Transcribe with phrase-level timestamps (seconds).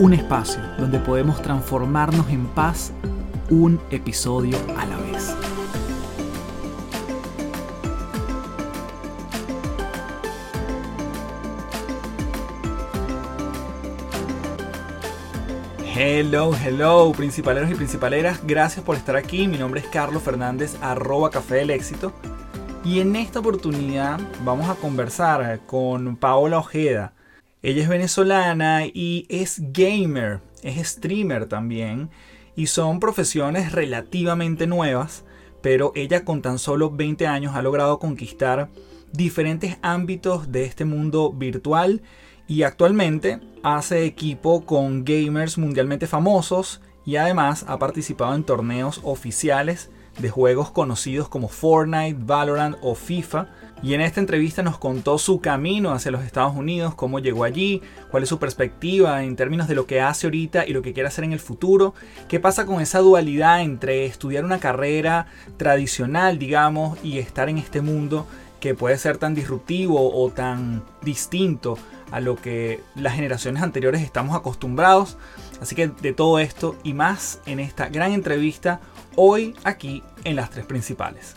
[0.00, 2.90] Un espacio donde podemos transformarnos en paz
[3.50, 5.36] un episodio a la vez.
[15.94, 19.46] Hello, hello, principaleros y principaleras, gracias por estar aquí.
[19.48, 22.14] Mi nombre es Carlos Fernández, arroba Café del Éxito.
[22.86, 27.12] Y en esta oportunidad vamos a conversar con Paola Ojeda.
[27.62, 32.10] Ella es venezolana y es gamer, es streamer también.
[32.56, 35.24] Y son profesiones relativamente nuevas,
[35.60, 38.70] pero ella con tan solo 20 años ha logrado conquistar
[39.12, 42.02] diferentes ámbitos de este mundo virtual
[42.48, 49.90] y actualmente hace equipo con gamers mundialmente famosos y además ha participado en torneos oficiales
[50.18, 53.46] de juegos conocidos como Fortnite, Valorant o FIFA.
[53.82, 57.80] Y en esta entrevista nos contó su camino hacia los Estados Unidos, cómo llegó allí,
[58.10, 61.08] cuál es su perspectiva en términos de lo que hace ahorita y lo que quiere
[61.08, 61.94] hacer en el futuro,
[62.28, 65.26] qué pasa con esa dualidad entre estudiar una carrera
[65.56, 68.26] tradicional, digamos, y estar en este mundo
[68.60, 71.78] que puede ser tan disruptivo o tan distinto
[72.10, 75.16] a lo que las generaciones anteriores estamos acostumbrados.
[75.60, 78.80] Así que de todo esto y más en esta gran entrevista
[79.16, 81.34] hoy aquí en las tres principales.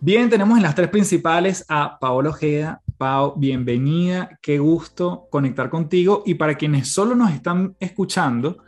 [0.00, 2.80] Bien, tenemos en las tres principales a Paola Ojeda.
[2.96, 6.22] Pau, bienvenida, qué gusto conectar contigo.
[6.24, 8.58] Y para quienes solo nos están escuchando,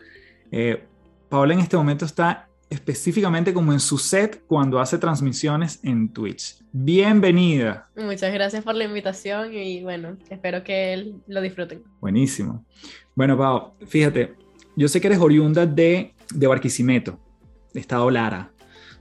[0.51, 0.87] eh,
[1.29, 6.63] Paola en este momento está específicamente como en su set cuando hace transmisiones en Twitch.
[6.73, 7.91] Bienvenida.
[7.97, 11.83] Muchas gracias por la invitación y bueno, espero que lo disfruten.
[12.01, 12.65] Buenísimo.
[13.17, 14.35] Bueno, Pau, fíjate,
[14.77, 17.19] yo sé que eres oriunda de, de Barquisimeto,
[17.75, 18.53] de Estado Lara.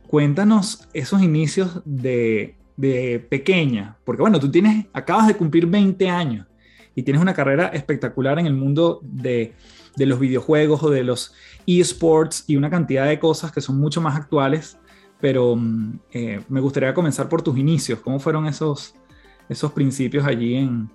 [0.07, 6.48] Cuéntanos esos inicios de, de pequeña, porque bueno, tú tienes, acabas de cumplir 20 años
[6.95, 9.53] y tienes una carrera espectacular en el mundo de,
[9.97, 11.33] los videojuegos o de los
[11.67, 14.77] esports y una cantidad de cosas que son mucho más actuales,
[15.19, 17.99] pero mm, eh, me gustaría comenzar por tus inicios.
[17.99, 18.95] ¿Cómo fueron esos,
[19.49, 20.89] esos principios allí en,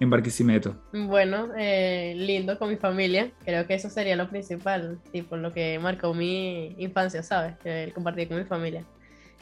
[0.00, 0.74] en Barquisimeto?
[0.92, 3.30] Bueno, eh, lindo con mi familia.
[3.44, 7.54] Creo que eso sería lo principal, tipo lo que marcó mi infancia, ¿sabes?
[7.64, 8.84] El compartir con mi familia.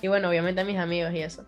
[0.03, 1.45] Y bueno, obviamente a mis amigos y eso.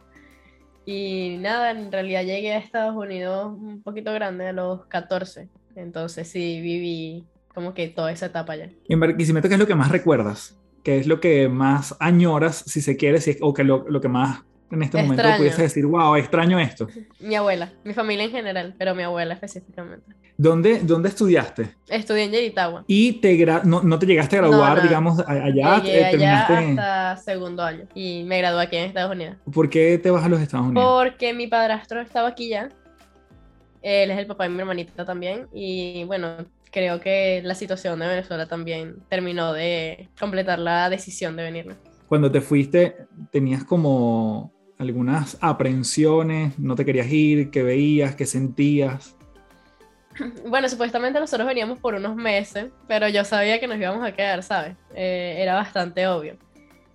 [0.87, 5.49] Y nada, en realidad llegué a Estados Unidos un poquito grande, a los 14.
[5.77, 7.25] Entonces sí, viví
[7.55, 8.71] como que toda esa etapa ya.
[8.89, 10.59] Y en Barquisimeto, ¿qué es lo que más recuerdas?
[10.83, 14.09] ¿Qué es lo que más añoras, si se quiere, si o que lo, lo que
[14.09, 16.89] más en este momento pudiese decir, wow, extraño esto?
[17.19, 20.15] Mi abuela, mi familia en general, pero mi abuela específicamente.
[20.41, 21.75] ¿Dónde, dónde estudiaste?
[21.87, 22.85] Estudié en Yeritagua.
[22.87, 25.83] ¿Y te no, no, te llegaste a graduar, digamos, allá?
[25.83, 29.37] Llegué allá hasta segundo año y me gradué aquí en Estados Unidos.
[29.53, 30.89] ¿Por qué te vas a los Estados Unidos?
[30.91, 32.71] Porque mi padrastro estaba aquí ya.
[33.83, 35.47] Él es el papá de mi hermanita también.
[35.53, 36.37] Y bueno,
[36.73, 41.75] creo que la situación de Venezuela también terminó de completar la decisión de venirme.
[42.09, 42.97] Cuando te fuiste,
[43.31, 49.19] tenías como algunas aprensiones, no te querías ir, qué veías, qué sentías.
[50.47, 54.43] Bueno, supuestamente nosotros veníamos por unos meses, pero yo sabía que nos íbamos a quedar,
[54.43, 54.77] ¿sabes?
[54.95, 56.37] Eh, era bastante obvio.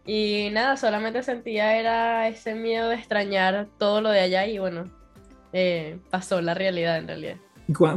[0.05, 4.85] Y nada, solamente sentía era ese miedo de extrañar todo lo de allá y bueno,
[5.51, 7.35] eh, pasó la realidad en realidad.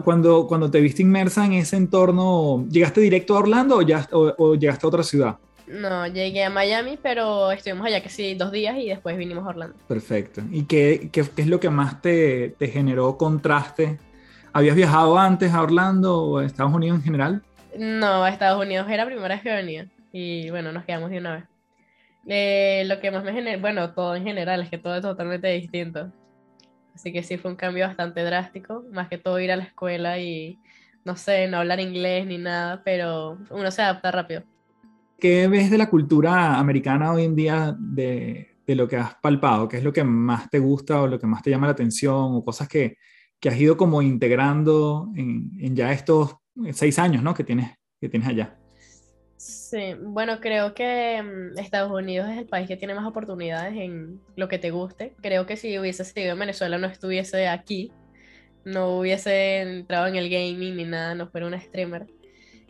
[0.02, 4.54] Cuando, cuando te viste inmersa en ese entorno, ¿llegaste directo a Orlando o, ya, o,
[4.54, 5.36] llegaste a otra ciudad?
[5.66, 9.50] No, llegué a Miami, pero estuvimos allá que sí dos días y después vinimos a
[9.50, 9.76] Orlando.
[9.86, 10.40] Perfecto.
[10.50, 13.98] ¿Y qué, qué, qué es lo que más te, te, generó contraste?
[14.52, 17.42] ¿Habías viajado antes a Orlando o a Estados Unidos en general?
[17.78, 21.18] No, a Estados Unidos era la primera vez que venía y bueno, nos quedamos de
[21.18, 21.44] una vez.
[22.26, 25.48] Eh, lo que más me generó, bueno, todo en general, es que todo es totalmente
[25.48, 26.12] distinto.
[26.94, 30.18] Así que sí fue un cambio bastante drástico, más que todo ir a la escuela
[30.18, 30.58] y,
[31.04, 34.42] no sé, no hablar inglés ni nada, pero uno se adapta rápido.
[35.18, 39.68] ¿Qué ves de la cultura americana hoy en día de, de lo que has palpado?
[39.68, 42.34] ¿Qué es lo que más te gusta o lo que más te llama la atención
[42.34, 42.96] o cosas que,
[43.40, 46.36] que has ido como integrando en, en, ya estos
[46.72, 47.34] seis años ¿no?
[47.34, 47.70] que, tienes,
[48.00, 48.58] que tienes allá?
[49.36, 54.20] Sí, bueno, creo que mm, Estados Unidos es el país que tiene más oportunidades en
[54.34, 55.14] lo que te guste.
[55.20, 57.92] Creo que si hubiese sido en Venezuela no estuviese aquí,
[58.64, 62.06] no hubiese entrado en el gaming ni nada, no fuera una streamer.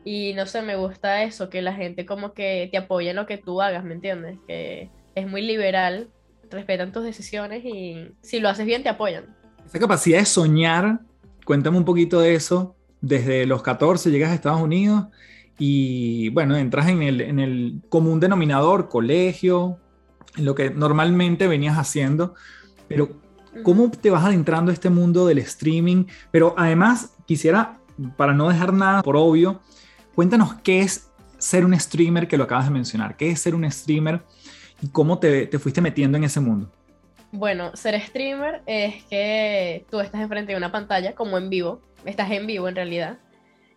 [0.04, 3.26] Y no sé, me gusta eso, que la gente como que te apoya en lo
[3.26, 4.38] que tú hagas, ¿me entiendes?
[4.46, 6.10] Que es muy liberal,
[6.50, 9.36] respetan tus decisiones y si lo haces bien te apoyan.
[9.68, 11.00] Esa capacidad de soñar,
[11.44, 12.74] cuéntame un poquito de eso.
[13.02, 15.08] Desde los 14 llegas a Estados Unidos
[15.58, 19.76] y bueno, entras en el, en el común denominador, colegio,
[20.38, 22.34] en lo que normalmente venías haciendo,
[22.88, 23.20] pero
[23.62, 26.06] ¿cómo te vas adentrando a este mundo del streaming?
[26.30, 27.78] Pero además quisiera,
[28.16, 29.60] para no dejar nada por obvio,
[30.14, 33.70] cuéntanos qué es ser un streamer que lo acabas de mencionar, qué es ser un
[33.70, 34.22] streamer
[34.80, 36.72] y cómo te, te fuiste metiendo en ese mundo.
[37.30, 42.30] Bueno, ser streamer es que tú estás enfrente de una pantalla como en vivo, estás
[42.30, 43.18] en vivo en realidad.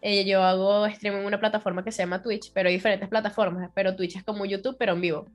[0.02, 3.70] Eh, yo hago stream en una plataforma que se llama Twitch, pero hay diferentes plataformas,
[3.76, 5.28] pero Twitch es como YouTube, pero en vivo.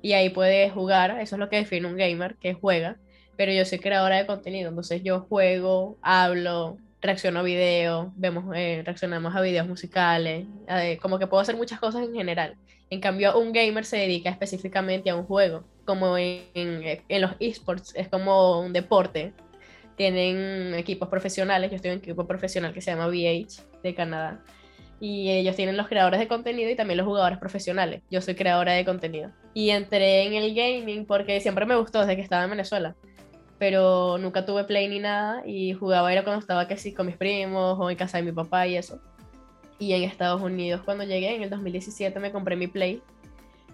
[0.00, 2.96] Y ahí puedes jugar, eso es lo que define un gamer, que juega,
[3.36, 8.82] pero yo soy creadora de contenido, entonces yo juego, hablo, reacciono a videos, vemos, eh,
[8.84, 10.46] reaccionamos a videos musicales,
[11.02, 12.56] como que puedo hacer muchas cosas en general.
[12.90, 17.94] En cambio, un gamer se dedica específicamente a un juego, como en, en, los esports,
[17.96, 19.32] es como un deporte.
[19.96, 24.44] Tienen equipos profesionales, yo estoy en un equipo profesional que se llama VH de Canadá.
[25.00, 28.02] Y ellos tienen los creadores de contenido y también los jugadores profesionales.
[28.10, 29.30] Yo soy creadora de contenido.
[29.54, 32.94] Y entré en el gaming porque siempre me gustó desde que estaba en Venezuela.
[33.58, 37.16] Pero nunca tuve play ni nada y jugaba era cuando estaba que sí con mis
[37.16, 39.00] primos o en casa de mi papá y eso.
[39.78, 43.00] Y en Estados Unidos cuando llegué, en el 2017, me compré mi Play.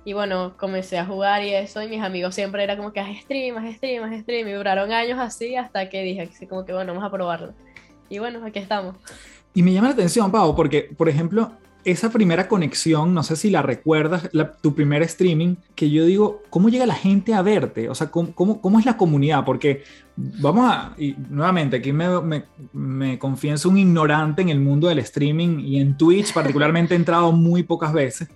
[0.05, 3.17] Y bueno, comencé a jugar y eso, y mis amigos siempre era como que haz
[3.23, 4.49] stream, haz stream, haz stream.
[4.49, 7.55] Y duraron años así hasta que dije, así como que bueno, vamos a probarlo.
[8.11, 8.97] Y bueno, aquí estamos.
[9.55, 11.53] Y me llama la atención, Pau, porque, por ejemplo,
[11.85, 14.31] esa primera conexión, no sé si la recuerdas,
[14.63, 17.89] tu primer streaming, que yo digo, ¿cómo llega la gente a verte?
[17.89, 19.45] O sea, ¿cómo, cómo, es la comunidad?
[19.45, 19.85] Porque
[20.17, 24.99] vamos a, y nuevamente, aquí me, me, me, confieso un ignorante en el mundo del
[25.01, 28.29] streaming y en Twitch particularmente he entrado muy pocas veces,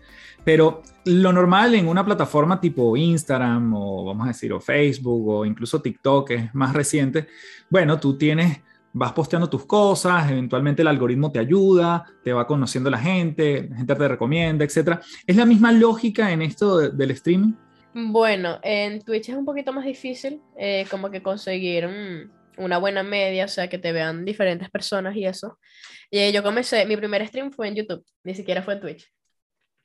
[0.44, 5.44] pero lo normal en una plataforma tipo Instagram o vamos a decir, o Facebook o
[5.44, 7.28] incluso TikTok, que es más reciente,
[7.70, 8.60] bueno, tú tienes
[8.92, 13.76] vas posteando tus cosas, eventualmente el algoritmo te ayuda, te va conociendo la gente, la
[13.76, 14.98] gente te recomienda, etc.
[15.26, 17.52] ¿Es la misma lógica en esto del streaming?
[17.94, 21.88] Bueno, en Twitch es un poquito más difícil, eh, como que conseguir
[22.56, 25.58] una buena media, o sea, que te vean diferentes personas y eso.
[26.10, 29.17] Y yo comencé, mi primer stream fue en YouTube, ni siquiera fue en Twitch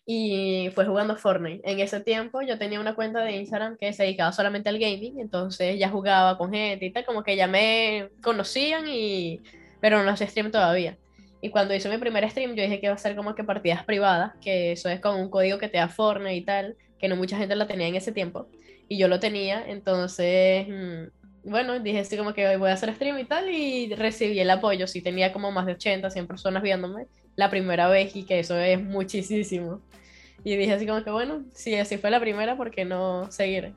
[0.06, 1.62] y fue jugando Fortnite.
[1.70, 5.20] En ese tiempo yo tenía una cuenta de Instagram que se dedicaba solamente al gaming,
[5.20, 9.42] entonces ya jugaba con gente y tal, como que ya me conocían y
[9.80, 10.98] pero no hacía stream todavía.
[11.42, 13.84] Y cuando hice mi primer stream yo dije que iba a ser como que partidas
[13.84, 17.16] privadas, que eso es con un código que te da Fortnite y tal, que no
[17.16, 18.48] mucha gente lo tenía en ese tiempo
[18.90, 23.20] y yo lo tenía, entonces mm, bueno, dije así como que voy a hacer stream
[23.20, 27.08] y tal y recibí el apoyo, sí tenía como más de 80, 100 personas viéndome
[27.36, 29.82] la primera vez y que eso es muchísimo.
[30.44, 33.74] Y dije así como que, bueno, si así fue la primera, ¿por qué no seguir?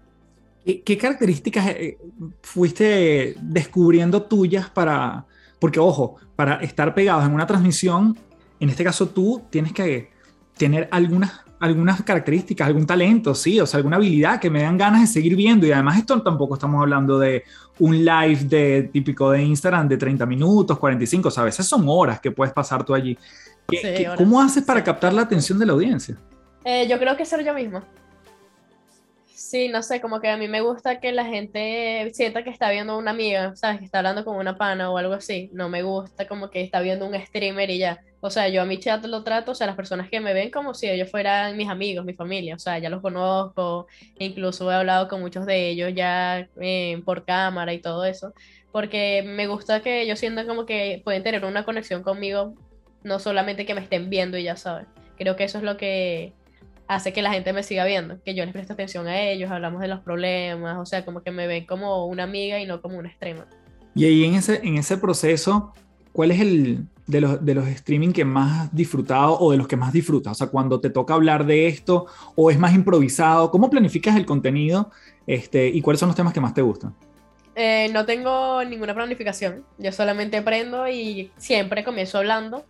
[0.65, 1.97] ¿Qué, características eh,
[2.43, 5.25] fuiste descubriendo tuyas para,
[5.61, 8.19] porque ojo, para estar pegados en una transmisión,
[8.59, 10.11] en este caso tú tienes que
[10.57, 15.01] tener algunas, algunas características, algún talento, sí, o sea, alguna habilidad que me dan ganas
[15.01, 15.67] de seguir viendo.
[15.67, 17.45] Y además esto tampoco estamos hablando de
[17.79, 21.85] un live de, típico de Instagram de 30 minutos, 45, o sea, a veces son
[21.89, 23.17] horas que puedes pasar tú allí.
[24.17, 26.17] ¿Cómo haces para captar la atención de la audiencia?
[26.65, 27.85] Eh, yo creo que ser yo misma.
[29.27, 32.71] Sí, no sé, como que a mí me gusta que la gente sienta que está
[32.71, 33.79] viendo una amiga, ¿sabes?
[33.79, 35.51] Que está hablando con una pana o algo así.
[35.53, 38.01] No me gusta como que está viendo un streamer y ya.
[38.27, 40.51] O sea, yo a mi chat lo trato, o sea, las personas que me ven
[40.51, 42.57] como si ellos fueran mis amigos, mi familia.
[42.57, 43.87] O sea, ya los conozco,
[44.19, 48.35] incluso he hablado con muchos de ellos ya eh, por cámara y todo eso.
[48.73, 52.55] Porque me gusta que ellos sientan como que pueden tener una conexión conmigo,
[53.05, 54.89] no solamente que me estén viendo y ya sabes.
[55.17, 56.33] Creo que eso es lo que
[56.89, 59.81] hace que la gente me siga viendo, que yo les presto atención a ellos, hablamos
[59.81, 62.99] de los problemas, o sea, como que me ven como una amiga y no como
[62.99, 63.47] una extrema.
[63.95, 65.73] Y ahí en ese, en ese proceso,
[66.17, 69.69] ¿cuál es el de los, de los streaming que más has disfrutado o de los
[69.69, 70.33] que más disfrutas?
[70.33, 74.25] O sea, cuando te toca hablar de esto o es más improvisado, ¿cómo planificas el
[74.25, 74.91] contenido
[75.27, 76.95] este, y cuáles son los temas que más te gustan?
[77.55, 82.65] Eh, no tengo ninguna planificación, yo solamente aprendo y siempre comienzo hablando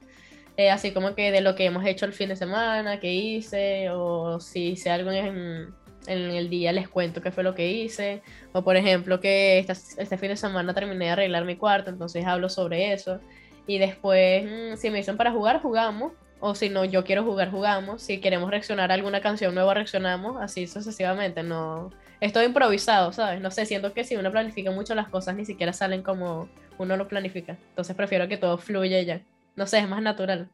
[0.57, 3.91] eh, así como que de lo que hemos hecho el fin de semana, qué hice,
[3.91, 5.75] o si hice algo en,
[6.07, 8.23] en el día les cuento qué fue lo que hice,
[8.53, 12.49] o por ejemplo que este fin de semana terminé de arreglar mi cuarto, entonces hablo
[12.49, 13.21] sobre eso,
[13.67, 17.51] y después mm, si me dicen para jugar, jugamos, o si no, yo quiero jugar,
[17.51, 23.41] jugamos, si queremos reaccionar a alguna canción nueva, reaccionamos, así sucesivamente, no, estoy improvisado, ¿sabes?
[23.41, 26.49] No sé, siento que si uno planifica mucho las cosas ni siquiera salen como
[26.79, 29.21] uno lo planifica, entonces prefiero que todo fluya ya,
[29.57, 30.49] no sé, es más natural.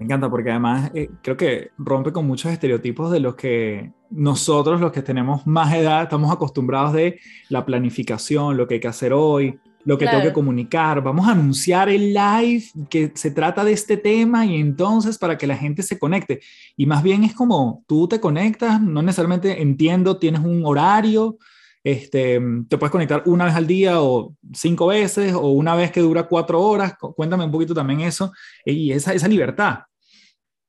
[0.00, 4.80] Me encanta porque además eh, creo que rompe con muchos estereotipos de los que nosotros,
[4.80, 9.12] los que tenemos más edad, estamos acostumbrados de la planificación, lo que hay que hacer
[9.12, 11.02] hoy, lo que tengo que comunicar.
[11.02, 15.46] Vamos a anunciar el live que se trata de este tema y entonces para que
[15.46, 16.40] la gente se conecte.
[16.78, 21.36] Y más bien es como tú te conectas, no necesariamente entiendo, tienes un horario,
[21.84, 22.40] este,
[22.70, 26.22] te puedes conectar una vez al día o cinco veces o una vez que dura
[26.22, 26.94] cuatro horas.
[26.98, 28.32] Cuéntame un poquito también eso
[28.64, 29.80] y esa, esa libertad.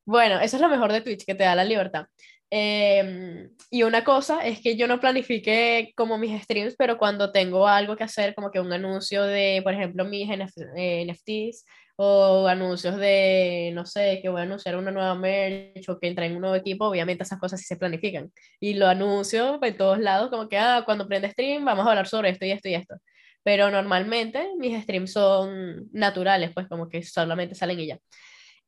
[0.06, 2.06] Bueno, eso es lo mejor de Twitch, que te da la libertad.
[2.54, 7.66] Em, y una cosa es que yo no planifique como mis streams, pero cuando tengo
[7.68, 12.98] algo que hacer, como que un anuncio de, por ejemplo, mis NFTs eh, o anuncios
[12.98, 16.42] de, no sé, que voy a anunciar una nueva merch o que entra en un
[16.42, 18.32] nuevo equipo, obviamente esas cosas sí se planifican.
[18.60, 22.08] Y lo anuncio en todos lados, como que, ah, cuando prende stream vamos a hablar
[22.08, 22.96] sobre esto y esto y esto.
[23.44, 28.00] Pero normalmente mis streams son naturales, pues como que solamente salen y ya.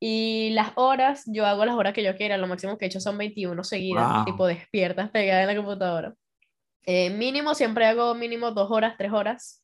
[0.05, 2.99] Y las horas, yo hago las horas que yo quiera, lo máximo que he hecho
[2.99, 6.13] son 21 seguidas, tipo despiertas, pegadas en la computadora.
[6.85, 9.63] Eh, mínimo, siempre hago mínimo dos horas, tres horas.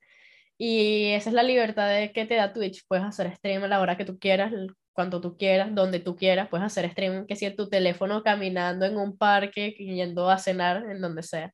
[0.58, 2.86] Y esa es la libertad de que te da Twitch.
[2.88, 4.53] Puedes hacer stream a la hora que tú quieras,
[4.93, 6.48] cuando tú quieras, donde tú quieras.
[6.48, 10.89] Puedes hacer stream, que si en tu teléfono caminando en un parque, yendo a cenar,
[10.89, 11.51] en donde sea.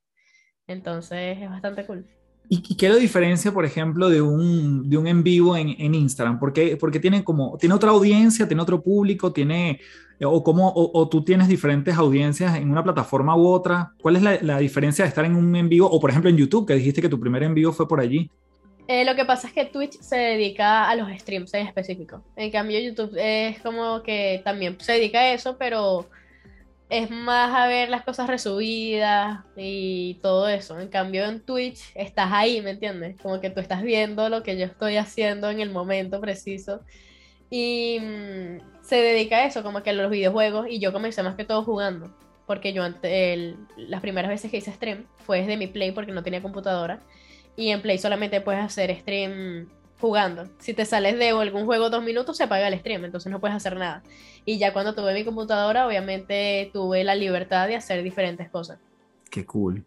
[0.68, 2.06] Entonces es bastante cool.
[2.48, 6.38] ¿Y, qué lo diferencia, por ejemplo, de un, de un en vivo en, en Instagram?
[6.38, 9.80] Porque, porque tiene, como, tiene otra audiencia, tiene otro público, tiene,
[10.22, 13.92] o, como, o, tú tienes diferentes audiencias en una plataforma u otra.
[14.00, 16.36] ¿Cuál es la, la, diferencia de estar en un en vivo o, por ejemplo, en
[16.36, 18.30] YouTube, que dijiste que tu primer en vivo fue por allí?
[18.88, 22.22] Eh, lo que pasa es que Twitch se dedica a los streams en específico.
[22.36, 26.06] En cambio, YouTube es como que también se dedica a eso, pero
[26.88, 30.78] es más a ver las cosas resubidas y todo eso.
[30.80, 33.16] En cambio, en Twitch estás ahí, ¿me entiendes?
[33.20, 36.82] Como que tú estás viendo lo que yo estoy haciendo en el momento preciso.
[37.50, 40.68] Y mm, se dedica a eso, como que a los videojuegos.
[40.70, 42.14] Y yo comencé más que todo jugando.
[42.46, 46.22] Porque yo antes, las primeras veces que hice stream fue desde mi Play porque no
[46.22, 47.00] tenía computadora.
[47.56, 49.68] Y en Play solamente puedes hacer stream
[50.00, 50.48] jugando.
[50.58, 53.56] Si te sales de algún juego dos minutos, se apaga el stream, entonces no puedes
[53.56, 54.02] hacer nada.
[54.44, 58.78] Y ya cuando tuve mi computadora, obviamente tuve la libertad de hacer diferentes cosas.
[59.30, 59.84] Qué cool.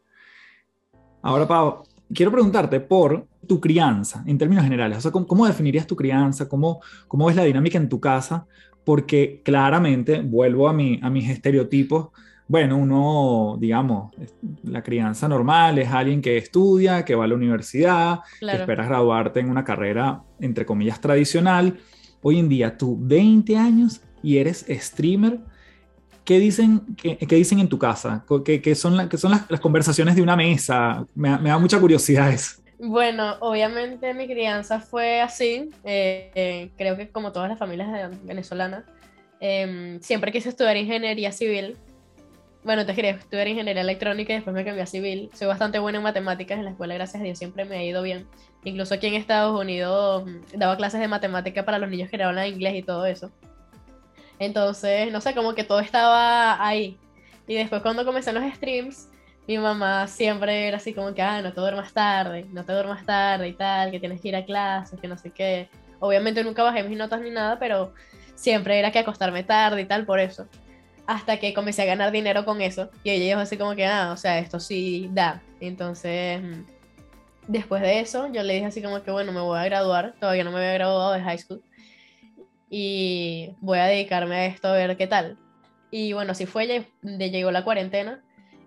[1.22, 4.98] Ahora, Pau, quiero preguntarte por tu crianza, en términos generales.
[4.98, 6.48] O sea, ¿cómo, definirías tu crianza?
[6.48, 8.46] ¿Cómo, ¿Cómo ves la dinámica en tu casa?
[8.84, 12.10] Porque claramente, vuelvo a, mi, a mis estereotipos,
[12.50, 14.12] bueno, uno, digamos,
[14.64, 19.40] la crianza normal es alguien que estudia, que va a la universidad, que esperas graduarte
[19.40, 21.78] en una carrera, entre comillas, tradicional.
[22.24, 25.38] Hoy en día, tú 20 años y eres streamer.
[26.26, 28.26] ¿Qué dicen, qué, dicen en tu casa?
[28.44, 31.06] ¿Qué, son, qué son las, conversaciones de una mesa?
[31.14, 32.64] Me, da mucha curiosidad eso.
[32.80, 35.70] Bueno, obviamente mi crianza fue así.
[35.84, 38.86] Eh, eh, creo que como todas las familias venezolanas,
[39.40, 41.78] em, siempre quise estudiar ingeniería civil
[42.64, 45.30] bueno, te quería estudiar ingeniería electrónica y después me cambié a civil.
[45.34, 48.02] Soy bastante buena en matemáticas en la escuela, gracias a Dios, siempre me ha ido
[48.02, 48.28] bien.
[48.66, 52.48] Incluso aquí en Estados Unidos mm, daba clases de matemática para los niños que hablan
[52.48, 53.32] inglés y todo eso.
[54.40, 56.98] Entonces, no sé, como que todo estaba ahí.
[57.48, 59.10] Y después cuando comencé los streams,
[59.48, 63.06] mi mamá siempre era así como que, ah, no te duermas tarde, no te duermas
[63.06, 65.70] tarde y tal, que tienes que ir a clases, que no sé qué.
[66.00, 67.94] Obviamente nunca bajé mis notas ni nada, pero
[68.36, 70.48] siempre era que acostarme tarde y tal, por eso
[71.10, 72.92] hasta que comencé a ganar dinero con eso.
[73.04, 75.42] Y ella dijo así como que, ah, o sea, esto sí da.
[75.60, 76.66] Entonces, mm,
[77.48, 80.14] después de eso, yo le dije así como que, bueno, me voy a graduar.
[80.20, 81.64] Todavía no me había graduado de high school.
[82.70, 85.40] Y voy a dedicarme a esto a ver qué tal.
[85.90, 88.22] Y bueno, así fue, llegó la cuarentena.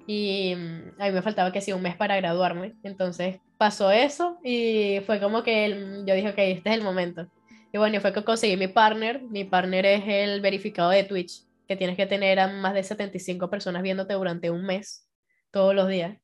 [0.09, 2.75] Y mm, a mí me faltaba que sí un mes para graduarme.
[2.83, 7.29] Entonces pasó eso y fue como que yo dije, ok, este es el momento.
[7.73, 9.23] Y bueno, fue que conseguí mi partner.
[9.23, 13.51] Mi partner es el verificado de Twitch que tienes que tener a más de 75
[13.51, 15.09] personas viéndote durante un mes,
[15.51, 16.19] todos los días.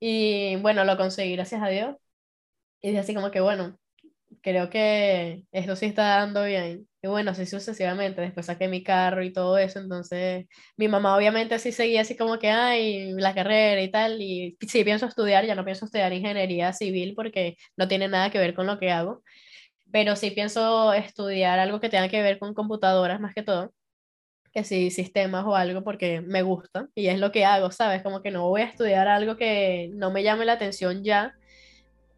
[0.00, 1.96] Y bueno, lo conseguí, gracias a Dios.
[2.82, 3.78] Y así como que, bueno,
[4.42, 6.88] creo que esto sí está dando bien.
[7.02, 8.20] Y bueno, así sucesivamente.
[8.20, 9.80] Después saqué mi carro y todo eso.
[9.80, 14.20] Entonces, mi mamá obviamente sí seguía así como que, ay, la carrera y tal.
[14.22, 18.38] Y sí pienso estudiar, ya no pienso estudiar ingeniería civil porque no tiene nada que
[18.38, 19.22] ver con lo que hago.
[19.92, 23.72] Pero sí pienso estudiar algo que tenga que ver con computadoras más que todo
[24.52, 28.02] que sí, sistemas o algo porque me gusta y es lo que hago, ¿sabes?
[28.02, 31.34] Como que no voy a estudiar algo que no me llame la atención ya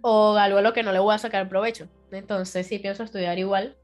[0.00, 1.88] o algo a lo que no le voy a sacar provecho.
[2.12, 3.76] Entonces sí pienso estudiar igual.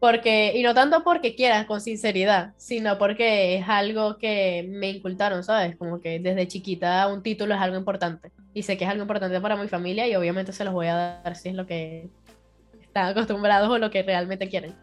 [0.00, 5.42] Porque, y no tanto porque quieras, con sinceridad, sino porque es algo que me incultaron,
[5.42, 5.76] ¿sabes?
[5.76, 8.30] Como que desde chiquita un título es algo importante.
[8.54, 11.20] Y sé que es algo importante para mi familia y obviamente se los voy a
[11.22, 12.08] dar si es lo que
[12.80, 14.74] están acostumbrados o lo que realmente quieren.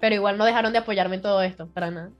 [0.00, 2.10] Pero igual no dejaron de apoyarme en todo esto, para nada.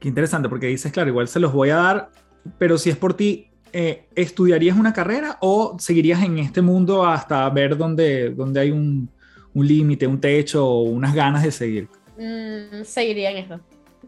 [0.00, 2.10] Qué interesante, porque dices, claro, igual se los voy a dar,
[2.58, 7.48] pero si es por ti, eh, ¿estudiarías una carrera o seguirías en este mundo hasta
[7.50, 9.10] ver dónde, dónde hay un,
[9.54, 11.88] un límite, un techo o unas ganas de seguir?
[12.18, 13.60] Mm, seguiría en esto.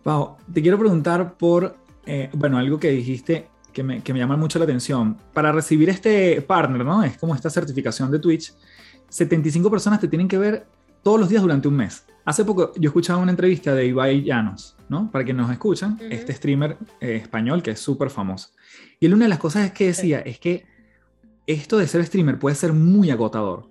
[0.03, 1.75] Pau, te quiero preguntar por,
[2.07, 5.17] eh, bueno, algo que dijiste que me, que me, llama mucho la atención.
[5.33, 7.03] Para recibir este partner, ¿no?
[7.03, 8.55] Es como esta certificación de Twitch,
[9.09, 10.67] 75 personas te tienen que ver
[11.03, 12.05] todos los días durante un mes.
[12.29, 15.11] Hace poco yo escuchaba una entrevista de Ibai Llanos, ¿no?
[15.11, 16.13] Para que nos escuchan, uh -huh.
[16.13, 18.51] este streamer eh, español que es súper famoso.
[19.01, 20.29] Y él una de las cosas que decía sí.
[20.29, 20.67] es que
[21.47, 23.71] esto de ser streamer puede ser muy agotador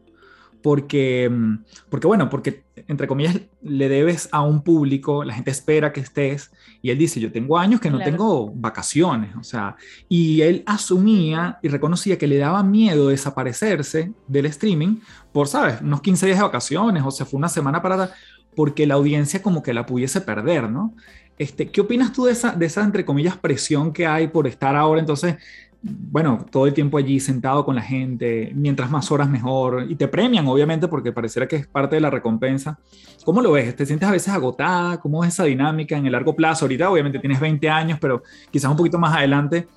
[0.62, 5.94] porque, mm, porque, bueno, porque entre comillas le debes a un público, la gente espera
[5.94, 8.12] que estés, y él dice, yo tengo años que no claro.
[8.12, 9.76] tengo vacaciones, o sea,
[10.10, 14.98] y él asumía y reconocía que le daba miedo desaparecerse del streaming
[15.32, 18.12] por, ¿sabes?, unos 15 días de vacaciones, o se fue una semana para
[18.58, 20.94] porque la audiencia como que la pudiese perder, ¿no?
[21.38, 24.76] Este, ¿Qué opinas tú de esa, de esa, entre comillas, presión que hay por estar
[24.76, 25.36] ahora entonces
[25.82, 30.08] bueno, todo el tiempo allí sentado con la gente, mientras más horas mejor, y te
[30.08, 32.80] premian, obviamente, porque pareciera que es parte de la recompensa.
[33.24, 33.76] ¿Cómo lo ves?
[33.76, 35.00] ¿Te sientes a veces agotada?
[35.00, 36.66] ¿Cómo es esa dinámica en el largo plazo?
[36.66, 39.68] Ahorita, obviamente, tienes 20 años, pero quizás un poquito más adelante,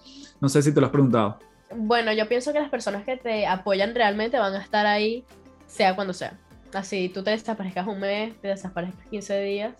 [0.41, 1.39] no sé si te lo has preguntado.
[1.77, 5.25] Bueno, yo pienso que las personas que te apoyan realmente van a estar ahí,
[5.67, 6.39] sea cuando sea.
[6.73, 9.75] Así, tú te desaparezcas un mes, te desaparezcas 15 días,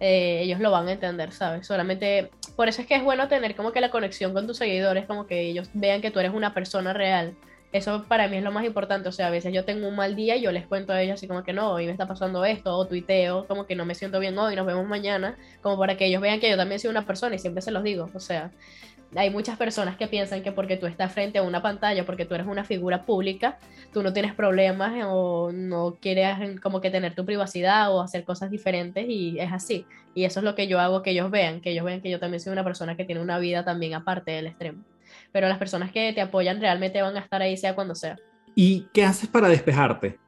[0.00, 1.66] eh, ellos lo van a entender, ¿sabes?
[1.66, 5.06] Solamente por eso es que es bueno tener como que la conexión con tus seguidores,
[5.06, 7.34] como que ellos vean que tú eres una persona real.
[7.72, 10.14] Eso para mí es lo más importante, o sea, a veces yo tengo un mal
[10.14, 12.44] día y yo les cuento a ellos así como que no, hoy me está pasando
[12.44, 15.96] esto, o tuiteo, como que no me siento bien hoy, nos vemos mañana, como para
[15.96, 18.20] que ellos vean que yo también soy una persona y siempre se los digo, o
[18.20, 18.50] sea,
[19.14, 22.34] hay muchas personas que piensan que porque tú estás frente a una pantalla, porque tú
[22.34, 23.58] eres una figura pública,
[23.92, 28.50] tú no tienes problemas o no quieres como que tener tu privacidad o hacer cosas
[28.50, 29.86] diferentes y es así.
[30.14, 32.18] Y eso es lo que yo hago que ellos vean, que ellos vean que yo
[32.18, 34.82] también soy una persona que tiene una vida también aparte del extremo.
[35.30, 38.16] Pero las personas que te apoyan realmente van a estar ahí sea cuando sea.
[38.54, 40.18] ¿Y qué haces para despejarte?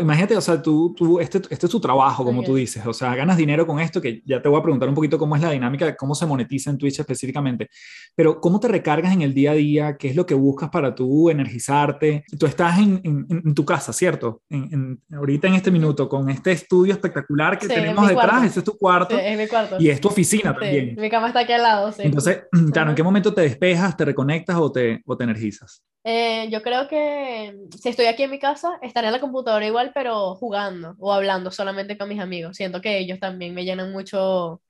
[0.00, 2.50] Imagínate, o sea, tú, tú este, este es tu trabajo, como okay.
[2.50, 4.94] tú dices, o sea, ganas dinero con esto, que ya te voy a preguntar un
[4.94, 7.68] poquito cómo es la dinámica, de cómo se monetiza en Twitch específicamente,
[8.14, 10.94] pero cómo te recargas en el día a día, qué es lo que buscas para
[10.94, 12.24] tú energizarte.
[12.38, 14.42] Tú estás en, en, en tu casa, ¿cierto?
[14.48, 18.46] En, ahorita en este minuto, con este estudio espectacular que sí, tenemos detrás, cuarto.
[18.46, 19.76] ese es tu cuarto, sí, es mi cuarto.
[19.78, 20.96] y es tu oficina sí, también.
[20.98, 22.02] Mi cama está aquí al lado, sí.
[22.04, 25.82] Entonces, claro, ¿en qué momento te despejas, te reconectas o te, o te energizas?
[26.06, 29.90] Eh, yo creo que si estoy aquí en mi casa, estaré en la computadora igual,
[29.94, 32.56] pero jugando o hablando solamente con mis amigos.
[32.56, 34.60] Siento que ellos también me llenan mucho,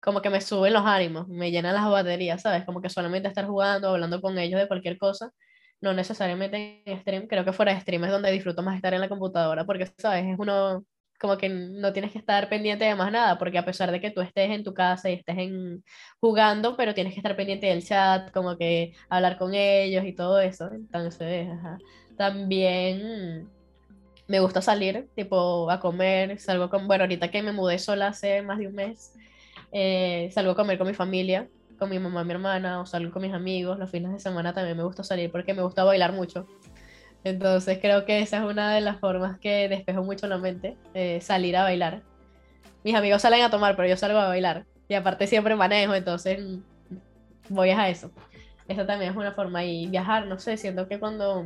[0.00, 2.64] como que me suben los ánimos, me llenan las baterías, ¿sabes?
[2.64, 5.32] Como que solamente estar jugando, hablando con ellos de cualquier cosa,
[5.80, 7.26] no necesariamente en stream.
[7.28, 10.26] Creo que fuera de stream es donde disfruto más estar en la computadora, porque, ¿sabes?
[10.26, 10.84] Es uno
[11.18, 14.10] como que no tienes que estar pendiente de más nada, porque a pesar de que
[14.10, 15.84] tú estés en tu casa y estés en,
[16.20, 20.40] jugando, pero tienes que estar pendiente del chat, como que hablar con ellos y todo
[20.40, 20.70] eso.
[22.16, 23.48] También
[24.28, 28.42] me gusta salir, tipo a comer, salgo con, bueno, ahorita que me mudé sola hace
[28.42, 29.14] más de un mes,
[29.72, 33.22] eh, salgo a comer con mi familia, con mi mamá, mi hermana, o salgo con
[33.22, 36.46] mis amigos, los fines de semana también me gusta salir porque me gusta bailar mucho.
[37.24, 41.20] Entonces creo que esa es una de las formas que despejo mucho la mente, eh,
[41.20, 42.02] salir a bailar.
[42.84, 44.64] Mis amigos salen a tomar, pero yo salgo a bailar.
[44.88, 46.38] Y aparte siempre manejo, entonces
[47.48, 48.10] voy a eso.
[48.68, 49.64] Esa también es una forma.
[49.64, 51.44] Y viajar, no sé, siento que cuando...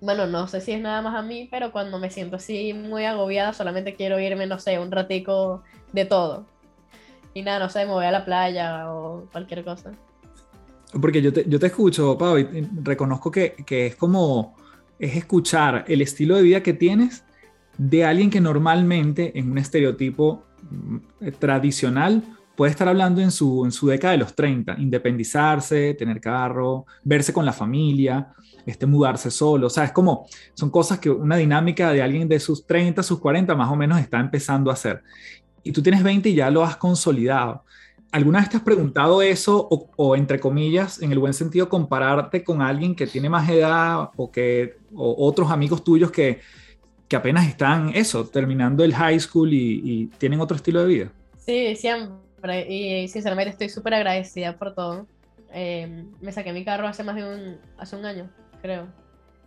[0.00, 3.06] Bueno, no sé si es nada más a mí, pero cuando me siento así muy
[3.06, 6.46] agobiada, solamente quiero irme, no sé, un ratico de todo.
[7.32, 9.92] Y nada, no sé, me voy a la playa o cualquier cosa.
[11.00, 14.56] Porque yo te, yo te escucho, Pau, y reconozco que, que, es como,
[14.98, 17.24] es escuchar el estilo de vida que tienes
[17.78, 20.96] de alguien que normalmente en un estereotipo mm,
[21.38, 22.22] tradicional
[22.56, 27.32] puede estar hablando en su, en su década de los 30, independizarse, tener carro, verse
[27.32, 28.32] con la familia,
[28.64, 32.40] este, mudarse solo, o sea, es como, son cosas que una dinámica de alguien de
[32.40, 35.02] sus 30, sus 40 más o menos está empezando a hacer.
[35.62, 37.64] Y tú tienes 20 y ya lo has consolidado.
[38.16, 42.62] ¿Alguna vez te has preguntado eso o, entre comillas, en el buen sentido, compararte con
[42.62, 46.40] alguien que tiene más edad o, que, otros amigos tuyos que,
[47.08, 51.12] que apenas están eso, terminando el high school y, y tienen otro estilo de vida?
[51.36, 52.66] Sí, siempre.
[52.72, 55.06] Y sinceramente estoy súper agradecida por todo.
[55.52, 58.30] Eh, me saqué mi carro hace más de un, hace un año,
[58.62, 58.86] creo.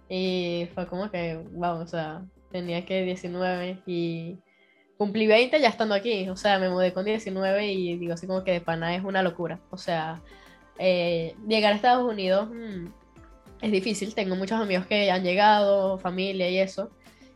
[0.09, 4.37] Y fue como que, wow, o sea, tenía que 19 y
[4.99, 8.43] cumplí 20 ya estando aquí, o sea, me mudé con 19 y digo así como
[8.43, 10.21] que de pana es una locura, o sea,
[10.77, 12.87] eh, llegar a Estados Unidos mm,
[13.61, 16.91] es difícil, tengo muchos amigos que han llegado, familia y eso,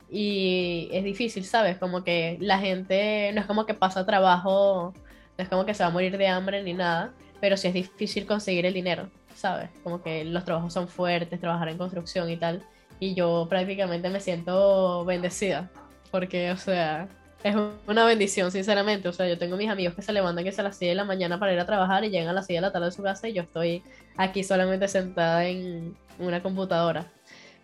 [0.09, 1.77] y es difícil, ¿sabes?
[1.77, 4.93] Como que la gente no es como que pasa trabajo,
[5.37, 7.73] no es como que se va a morir de hambre ni nada, pero sí es
[7.73, 9.69] difícil conseguir el dinero, ¿sabes?
[9.83, 12.61] Como que los trabajos son fuertes, trabajar en construcción y tal,
[12.99, 15.71] y yo prácticamente me siento bendecida,
[16.11, 17.07] porque, o sea,
[17.43, 17.55] es
[17.87, 19.07] una bendición, sinceramente.
[19.09, 20.95] O sea, yo tengo mis amigos que se levantan que se a las 6 de
[20.95, 22.91] la mañana para ir a trabajar y llegan a las 6 de la tarde de
[22.91, 23.83] su casa y yo estoy
[24.17, 27.11] aquí solamente sentada en una computadora.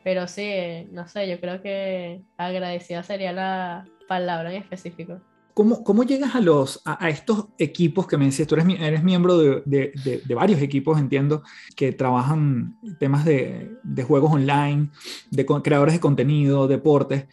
[0.03, 5.21] Pero sí, no sé, yo creo que agradecida sería la palabra en específico.
[5.53, 8.47] ¿Cómo, cómo llegas a, los, a, estos equipos que me decías?
[8.47, 11.43] Tú eres, eres miembro de, de, de, varios equipos, entiendo,
[11.75, 14.89] que trabajan temas de, juegos online,
[15.31, 17.25] de creadores de contenido, deportes.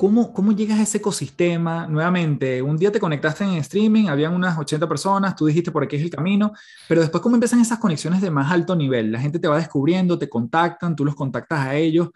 [0.00, 1.86] ¿Cómo, ¿Cómo llegas a ese ecosistema?
[1.86, 5.96] Nuevamente, un día te conectaste en streaming, habían unas 80 personas, tú dijiste por aquí
[5.96, 6.54] es el camino,
[6.88, 9.12] pero después cómo empiezan esas conexiones de más alto nivel?
[9.12, 12.08] La gente te va descubriendo, te contactan, tú los contactas a ellos,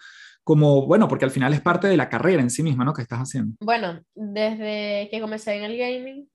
[0.42, 2.94] como, bueno, porque al final es parte de la carrera en sí misma, ¿no?
[2.94, 3.54] Que estás haciendo.
[3.60, 6.26] Bueno, desde que comencé en el gaming,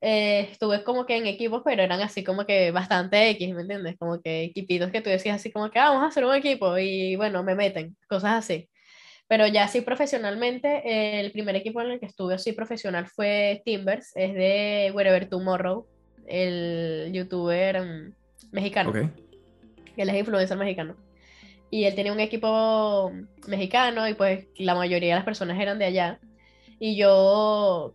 [0.00, 3.96] eh, estuve como que en equipos, pero eran así como que bastante X, ¿me entiendes?
[3.98, 6.78] Como que equipitos que tú decías así como que, ah, vamos a hacer un equipo
[6.78, 8.68] y bueno, me meten, cosas así.
[9.26, 14.12] Pero ya así profesionalmente, el primer equipo en el que estuve así profesional fue Timbers,
[14.16, 15.86] es de Wherever Tomorrow,
[16.26, 18.14] el youtuber mm,
[18.52, 18.90] mexicano.
[18.90, 19.10] Okay.
[19.96, 20.96] Él es influencer mexicano.
[21.70, 23.12] Y él tenía un equipo
[23.48, 26.20] mexicano y pues la mayoría de las personas eran de allá.
[26.78, 27.94] Y yo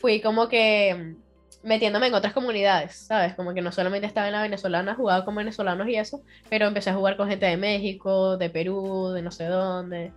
[0.00, 1.16] fui como que
[1.62, 3.34] metiéndome en otras comunidades, ¿sabes?
[3.34, 6.90] Como que no solamente estaba en la venezolana, jugaba con venezolanos y eso, pero empecé
[6.90, 10.12] a jugar con gente de México, de Perú, de no sé dónde.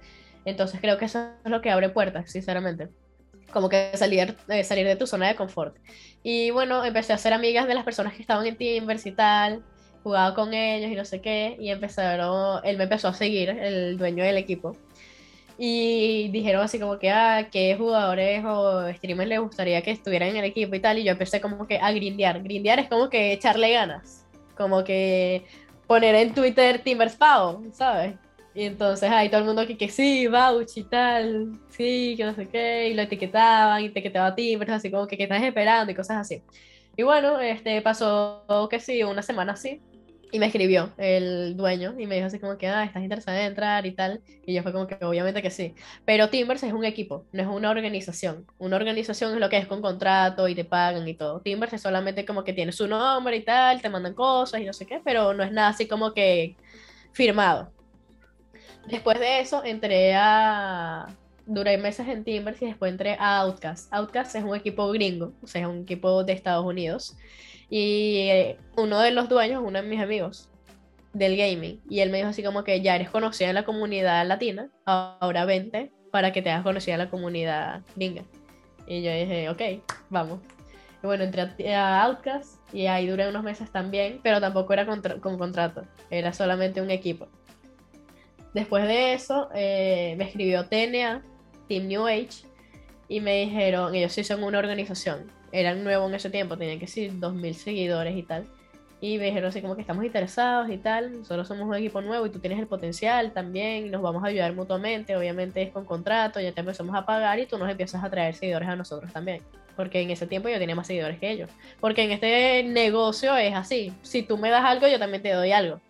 [0.46, 2.90] Entonces creo que eso es lo que abre puertas, sinceramente.
[3.52, 5.78] Como que salir, eh, salir de tu zona de confort.
[6.24, 9.64] Y bueno, empecé a ser amigas de las personas que estaban en Timbers y tal,
[10.04, 13.98] jugaba con ellos y no sé qué, y empezaron, él me empezó a seguir, el
[13.98, 14.76] dueño del equipo
[15.58, 20.38] y dijeron así como que, ah, qué jugadores o streamers les gustaría que estuvieran en
[20.38, 22.42] el equipo y tal, y yo empecé como que a grindear.
[22.44, 24.26] Grindear es como que echarle ganas,
[24.58, 25.46] como que
[25.88, 28.16] poner en Twitter Timbers Pau, ¿sabes?
[28.54, 32.34] Y entonces ahí todo el mundo que, que sí, Bauch y tal, sí, que no
[32.34, 35.92] sé qué, y lo etiquetaban, y etiquetaba a Timbers, así como que, ¿qué estás esperando?
[35.92, 36.42] y cosas así.
[36.98, 39.82] Y bueno, este pasó que sí, una semana así,
[40.32, 43.48] y me escribió el dueño y me dijo así como que, ah, estás interesada en
[43.48, 44.22] entrar y tal.
[44.46, 45.74] Y yo fue como que obviamente que sí.
[46.06, 48.46] Pero Timbers es un equipo, no es una organización.
[48.58, 51.40] Una organización es lo que es con contrato y te pagan y todo.
[51.42, 54.74] Timbers es solamente como que tiene su nombre y tal, te mandan cosas y no
[54.74, 56.56] sé qué, pero no es nada así como que
[57.14, 57.72] firmado.
[58.88, 61.08] Después de eso entré a...
[61.48, 63.94] Duré meses en Timbers y después entré a Outcast.
[63.94, 67.16] Outcast es un equipo gringo, o sea, es un equipo de Estados Unidos.
[67.70, 70.50] Y eh, uno de los dueños, uno de mis amigos
[71.14, 74.26] del gaming, y él me dijo así como que ya eres conocida en la comunidad
[74.28, 78.24] latina, ahora vente para que te hagas conocida en la comunidad gringa.
[78.88, 79.62] Y yo dije, ok,
[80.10, 80.40] vamos.
[81.02, 85.38] Y bueno, entré a Outcast y ahí duré unos meses también, pero tampoco era con
[85.38, 87.28] contrato, era solamente un equipo.
[88.54, 91.22] Después de eso, eh, me escribió TNA,
[91.68, 92.46] Team New Age,
[93.10, 96.88] y me dijeron, ellos sí son una organización, eran nuevos en ese tiempo, tenían que
[96.88, 98.46] ser 2.000 seguidores y tal.
[99.02, 102.26] Y me dijeron así como que estamos interesados y tal, nosotros somos un equipo nuevo
[102.26, 106.40] y tú tienes el potencial también, nos vamos a ayudar mutuamente, obviamente es con contrato,
[106.40, 109.42] ya te empezamos a pagar y tú nos empiezas a traer seguidores a nosotros también.
[109.76, 111.52] Porque en ese tiempo yo tenía más seguidores que ellos.
[111.82, 115.52] Porque en este negocio es así, si tú me das algo, yo también te doy
[115.52, 115.82] algo.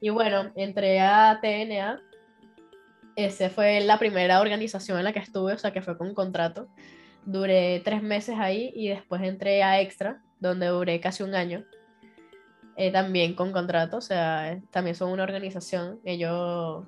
[0.00, 2.00] Y bueno, entré a TNA,
[3.16, 6.68] esa fue la primera organización en la que estuve, o sea que fue con contrato.
[7.26, 11.64] Duré tres meses ahí y después entré a Extra, donde duré casi un año.
[12.76, 16.00] Eh, también con contrato, o sea, también son una organización.
[16.04, 16.84] Ellos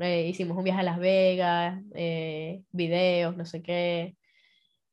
[0.00, 4.16] eh, hicimos un viaje a Las Vegas, eh, videos, no sé qué.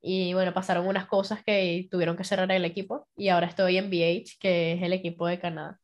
[0.02, 3.08] Y bueno, pasaron unas cosas que tuvieron que cerrar el equipo.
[3.15, 5.80] Y ahora estoy en BH, que es el equipo de Canadá.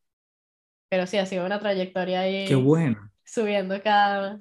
[0.90, 2.46] Pero sí, ha sido una trayectoria ahí.
[2.48, 3.12] Qué bueno.
[3.24, 4.40] Subiendo cada,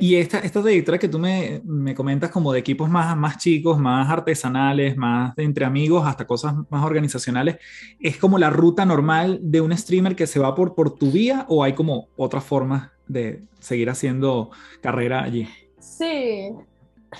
[0.00, 3.78] y esta, esta trayectoria que tú me, me, comentas como de equipos más, más chicos,
[3.78, 7.58] más artesanales, más de entre amigos, hasta cosas más organizacionales,
[7.98, 11.44] ¿es como la ruta normal de un streamer que se va por, por tu vía
[11.48, 15.46] o hay como otras formas de seguir haciendo carrera allí?
[15.78, 16.50] Sí,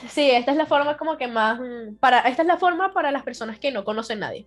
[0.08, 1.60] sí, esta es la forma como que más,
[2.00, 4.46] para, esta es la forma para las personas que no conocen a nadie.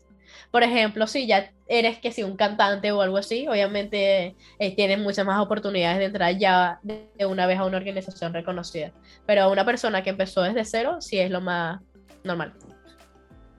[0.52, 5.00] Por ejemplo, si ya eres que si un cantante o algo así, obviamente eh, tienes
[5.00, 8.92] muchas más oportunidades de entrar ya de una vez a una organización reconocida.
[9.26, 11.82] Pero una persona que empezó desde cero, sí es lo más
[12.24, 12.54] normal.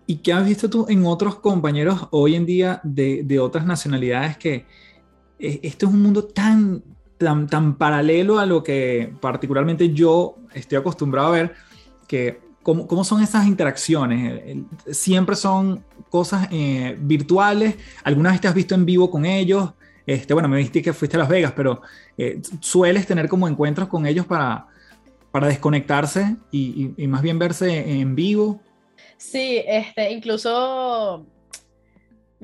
[0.07, 4.37] ¿Y qué has visto tú en otros compañeros hoy en día de, de otras nacionalidades
[4.37, 4.67] que
[5.39, 6.83] eh, esto es un mundo tan,
[7.19, 11.55] tan, tan paralelo a lo que particularmente yo estoy acostumbrado a ver,
[12.07, 14.43] que cómo, cómo son esas interacciones.
[14.91, 17.77] Siempre son cosas eh, virtuales.
[18.03, 19.71] ¿Alguna vez te has visto en vivo con ellos?
[20.07, 21.81] Este, bueno, me viste que fuiste a Las Vegas, pero
[22.19, 24.67] eh, sueles tener como encuentros con ellos para,
[25.31, 28.61] para desconectarse y, y, más bien verse en vivo.
[29.17, 31.25] Sí, este, incluso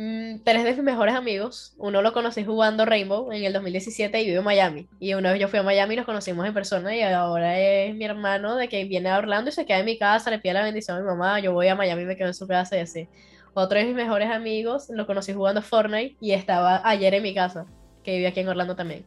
[0.02, 4.24] Mm, tres de mis mejores amigos, uno lo conocí jugando Rainbow en el 2017 y
[4.24, 4.88] vive en Miami.
[4.98, 7.94] Y una vez yo fui a Miami y nos conocimos en persona y ahora es
[7.94, 10.54] mi hermano de que viene a Orlando y se queda en mi casa, le pide
[10.54, 12.78] la bendición a mi mamá, yo voy a Miami y me quedo en su casa
[12.78, 13.08] y así.
[13.52, 17.66] Otro de mis mejores amigos lo conocí jugando Fortnite y estaba ayer en mi casa,
[18.02, 19.04] que vive aquí en Orlando también.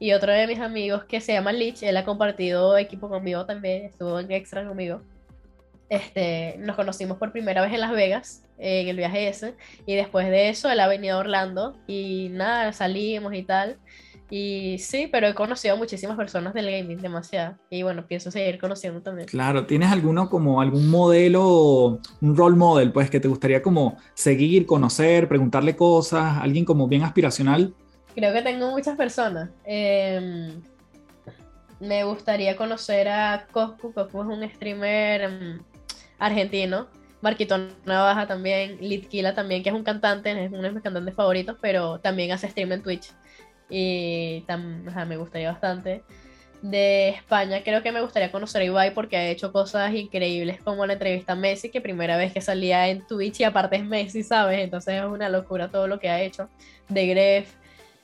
[0.00, 3.84] Y otro de mis amigos que se llama Lich, él ha compartido equipo conmigo también,
[3.84, 5.02] estuvo en extra conmigo.
[5.92, 10.26] Este, nos conocimos por primera vez en Las Vegas, en el viaje ese, y después
[10.30, 13.76] de eso él ha venido a Orlando y nada, salimos y tal.
[14.30, 17.58] Y sí, pero he conocido a muchísimas personas del gaming, demasiado.
[17.68, 19.28] Y bueno, pienso seguir conociendo también.
[19.28, 24.64] Claro, ¿tienes alguno como algún modelo, un role model, pues que te gustaría como seguir,
[24.64, 27.74] conocer, preguntarle cosas, alguien como bien aspiracional?
[28.14, 29.50] Creo que tengo muchas personas.
[29.66, 30.54] Eh,
[31.80, 33.92] me gustaría conocer a Coscu.
[33.92, 35.58] Coscu es un streamer em,
[36.22, 36.88] argentino.
[37.20, 41.56] Marquito Navaja también, Litkila también, que es un cantante, es uno de mis cantantes favoritos,
[41.60, 43.10] pero también hace stream en Twitch.
[43.70, 44.44] Y
[45.06, 46.02] me gustaría bastante.
[46.62, 50.86] De España, creo que me gustaría conocer a Ibai porque ha hecho cosas increíbles como
[50.86, 54.22] la entrevista a Messi, que primera vez que salía en Twitch y aparte es Messi,
[54.22, 54.60] ¿sabes?
[54.60, 56.48] Entonces es una locura todo lo que ha hecho.
[56.88, 57.54] De Gref.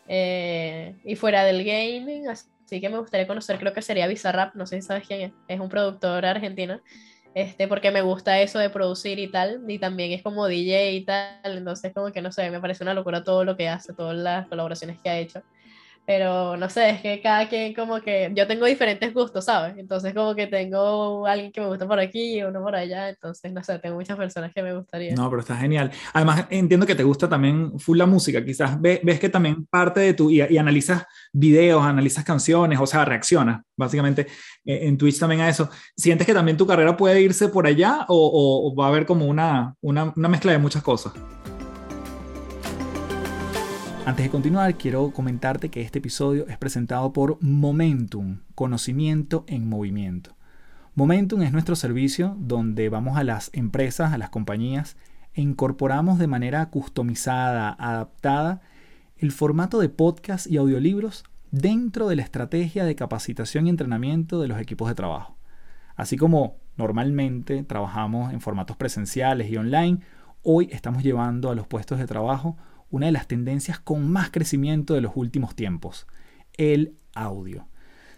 [0.09, 4.67] Eh, y fuera del gaming, así que me gustaría conocer, creo que sería Bizarrap, no
[4.67, 6.81] sé si sabes quién es, es un productor argentino
[7.35, 11.05] este, porque me gusta eso de producir y tal, y también es como DJ y
[11.05, 14.17] tal, entonces como que no sé, me parece una locura todo lo que hace, todas
[14.17, 15.43] las colaboraciones que ha hecho.
[16.09, 19.75] Pero no sé, es que cada quien como que yo tengo diferentes gustos, ¿sabes?
[19.77, 23.53] Entonces como que tengo alguien que me gusta por aquí y uno por allá, entonces
[23.53, 25.15] no sé, tengo muchas personas que me gustaría.
[25.15, 25.91] No, pero está genial.
[26.15, 30.01] Además entiendo que te gusta también full la música, quizás ves, ves que también parte
[30.01, 34.29] de tu, y, y, analizas videos, analizas canciones, o sea, reaccionas básicamente
[34.65, 35.69] eh, en Twitch también a eso.
[35.95, 39.05] ¿Sientes que también tu carrera puede irse por allá o, o, o va a haber
[39.05, 41.13] como una, una, una mezcla de muchas cosas?
[44.09, 50.35] Antes de continuar, quiero comentarte que este episodio es presentado por Momentum, conocimiento en movimiento.
[50.95, 54.97] Momentum es nuestro servicio donde vamos a las empresas, a las compañías
[55.35, 58.63] e incorporamos de manera customizada, adaptada,
[59.19, 64.49] el formato de podcast y audiolibros dentro de la estrategia de capacitación y entrenamiento de
[64.49, 65.37] los equipos de trabajo.
[65.97, 69.99] Así como normalmente trabajamos en formatos presenciales y online,
[70.43, 72.57] hoy estamos llevando a los puestos de trabajo
[72.91, 76.07] una de las tendencias con más crecimiento de los últimos tiempos,
[76.57, 77.69] el audio.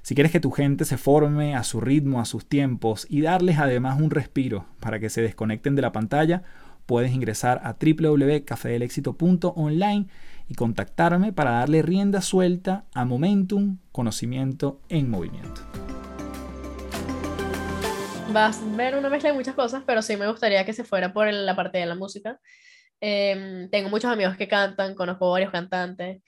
[0.03, 3.59] Si quieres que tu gente se forme a su ritmo, a sus tiempos y darles
[3.59, 6.43] además un respiro para que se desconecten de la pantalla,
[6.87, 10.07] puedes ingresar a www.cafedelexito.online
[10.49, 15.61] y contactarme para darle rienda suelta a Momentum, conocimiento en movimiento.
[18.33, 21.13] Vas a ver una mezcla de muchas cosas, pero sí me gustaría que se fuera
[21.13, 22.41] por la parte de la música
[23.01, 26.23] eh, tengo muchos amigos que cantan, conozco varios cantantes,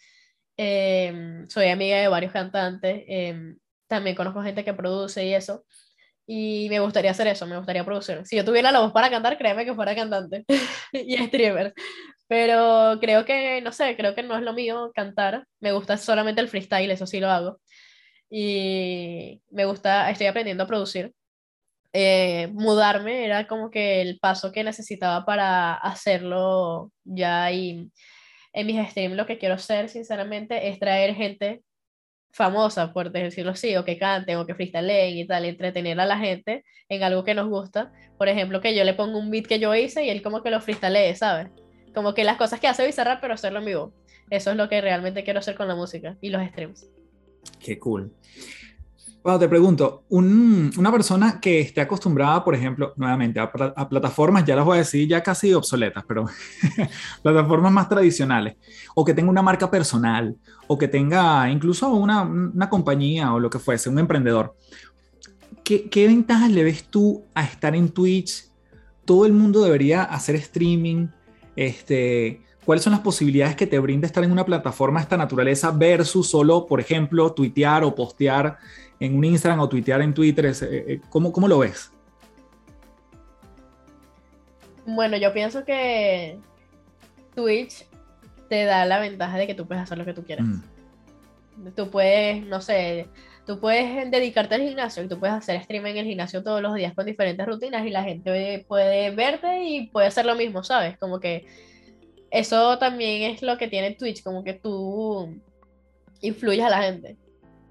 [0.57, 3.57] eh, soy amiga de varios cantantes, eh,
[3.89, 5.65] también conozco gente que produce y eso.
[6.27, 8.23] Y me gustaría hacer eso, me gustaría producir.
[8.25, 10.45] Si yo tuviera la voz para cantar, créeme que fuera cantante
[10.93, 11.75] y streamer.
[12.29, 15.47] Pero creo que, no sé, creo que no es lo mío cantar.
[15.61, 17.61] Me gusta solamente el freestyle, eso sí lo hago.
[18.31, 21.13] Y me gusta, estoy aprendiendo a producir.
[21.93, 27.91] Eh, mudarme era como que el paso que necesitaba para hacerlo ya y
[28.55, 31.63] en mis streams lo que quiero hacer sinceramente es traer gente
[32.33, 36.19] famosa, por decirlo así, o que canten o que freestyleen y tal, entretener a la
[36.19, 37.93] gente en algo que nos gusta.
[38.17, 40.51] Por ejemplo, que yo le pongo un beat que yo hice y él como que
[40.51, 41.49] lo freestylee, ¿sabes?
[41.95, 43.93] Como que las cosas que hace Bizarrap, pero hacerlo en vivo.
[44.31, 46.89] Eso es lo que realmente quiero hacer con la música y los streams.
[47.61, 48.15] Qué cool.
[49.23, 53.45] Te pregunto, un, una persona que esté acostumbrada, por ejemplo, nuevamente a,
[53.77, 56.27] a, plataformas, ya las voy a decir ya casi obsoletas, pero
[57.23, 58.57] plataformas más tradicionales,
[58.97, 63.49] o que tenga una marca personal, o que tenga incluso una, una compañía o lo
[63.49, 64.57] que fuese, un emprendedor,
[65.63, 68.47] ¿qué, ¿qué ventajas le ves tú a estar en Twitch?
[69.05, 71.07] Todo el mundo debería hacer streaming.
[71.55, 75.71] Este, ¿Cuáles son las posibilidades que te brinda estar en una plataforma de esta naturaleza
[75.71, 78.59] versus solo, por ejemplo, tuitear o postear
[79.03, 80.47] en un Instagram o tuitear en Twitter?
[80.47, 81.91] Eh, eh, ¿Cómo, cómo lo ves?
[84.87, 86.38] Bueno, yo pienso que
[87.35, 87.87] Twitch
[88.49, 90.47] te da la ventaja de que tú puedes hacer lo que tú quieras.
[90.47, 91.69] Mm.
[91.75, 93.09] Tú puedes, no sé,
[93.45, 96.75] tú puedes dedicarte al gimnasio y tú puedes hacer stream en el gimnasio todos los
[96.75, 100.97] días con diferentes rutinas y la gente puede verte y puede hacer lo mismo, ¿sabes?
[100.99, 101.47] Como que
[102.31, 105.41] eso también es lo que tiene Twitch, como que tú
[106.21, 107.17] influyes a la gente,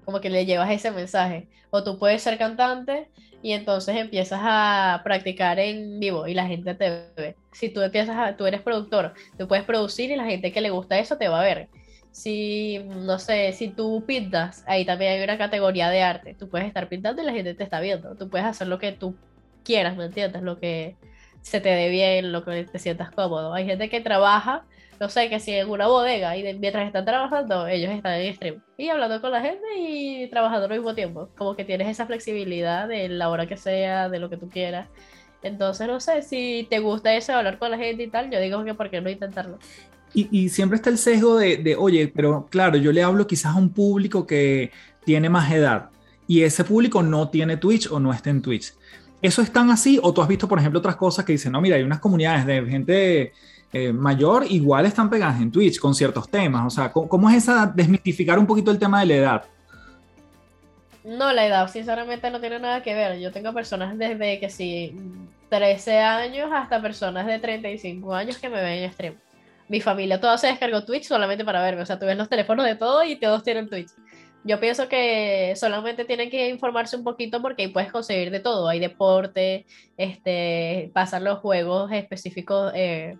[0.04, 1.48] como que le llevas ese mensaje.
[1.70, 3.08] O tú puedes ser cantante
[3.42, 7.36] y entonces empiezas a practicar en vivo y la gente te ve.
[7.52, 10.70] Si tú empiezas a, tú eres productor, tú puedes producir y la gente que le
[10.70, 11.68] gusta eso te va a ver.
[12.12, 16.34] Si, no sé, si tú pintas, ahí también hay una categoría de arte.
[16.34, 18.16] Tú puedes estar pintando y la gente te está viendo.
[18.16, 19.16] Tú puedes hacer lo que tú
[19.64, 20.42] quieras, ¿me entiendes?
[20.42, 20.96] Lo que
[21.40, 23.54] se te dé bien, lo que te sientas cómodo.
[23.54, 24.64] Hay gente que trabaja
[25.02, 28.62] no sé, que si en una bodega y mientras están trabajando, ellos están en stream
[28.78, 31.28] y hablando con la gente y trabajando al mismo tiempo.
[31.36, 34.86] Como que tienes esa flexibilidad de la hora que sea, de lo que tú quieras.
[35.42, 38.62] Entonces, no sé, si te gusta eso, hablar con la gente y tal, yo digo
[38.62, 39.58] que por qué no intentarlo.
[40.14, 43.56] Y, y siempre está el sesgo de, de, oye, pero claro, yo le hablo quizás
[43.56, 44.70] a un público que
[45.04, 45.90] tiene más edad
[46.28, 48.72] y ese público no tiene Twitch o no está en Twitch.
[49.20, 49.98] ¿Eso es tan así?
[50.00, 52.46] ¿O tú has visto, por ejemplo, otras cosas que dicen, no, mira, hay unas comunidades
[52.46, 53.32] de gente
[53.72, 56.66] eh, mayor igual están pegadas en Twitch con ciertos temas.
[56.66, 59.44] O sea, ¿cómo, es esa desmitificar un poquito el tema de la edad?
[61.04, 63.18] No, la edad sinceramente no tiene nada que ver.
[63.18, 64.94] Yo tengo personas desde que sí,
[65.48, 69.14] 13 años hasta personas de 35 años que me ven en stream.
[69.68, 71.82] Mi familia toda se descargó Twitch solamente para verme.
[71.82, 73.88] O sea, tú ves los teléfonos de todo y todos tienen Twitch.
[74.44, 78.68] Yo pienso que solamente tienen que informarse un poquito porque ahí puedes conseguir de todo.
[78.68, 79.64] Hay deporte,
[79.96, 82.70] este, pasan los juegos específicos.
[82.74, 83.16] Eh,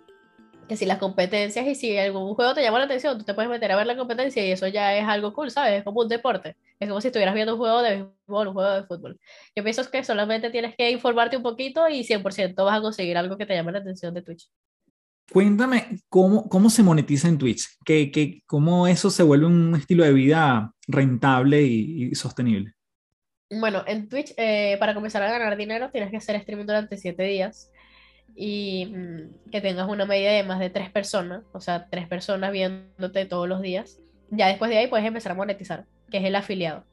[0.67, 3.49] que si las competencias y si algún juego te llama la atención, tú te puedes
[3.49, 5.79] meter a ver la competencia y eso ya es algo cool, ¿sabes?
[5.79, 6.55] Es como un deporte.
[6.79, 9.19] Es como si estuvieras viendo un juego de béisbol, un juego de fútbol.
[9.55, 13.37] Yo pienso que solamente tienes que informarte un poquito y 100% vas a conseguir algo
[13.37, 14.49] que te llame la atención de Twitch.
[15.31, 20.03] Cuéntame cómo, cómo se monetiza en Twitch, ¿Qué, qué, cómo eso se vuelve un estilo
[20.03, 22.73] de vida rentable y, sostenible.
[23.49, 27.23] Bueno, en Twitch, eh, para comenzar a ganar dinero, tienes que hacer streaming durante 7
[27.23, 27.71] días
[28.35, 32.51] y mm, que tengas una media de más de tres personas, o sea, tres personas
[32.51, 36.35] viéndote todos los días, ya después de ahí puedes empezar a monetizar, que es el
[36.35, 36.85] afiliado.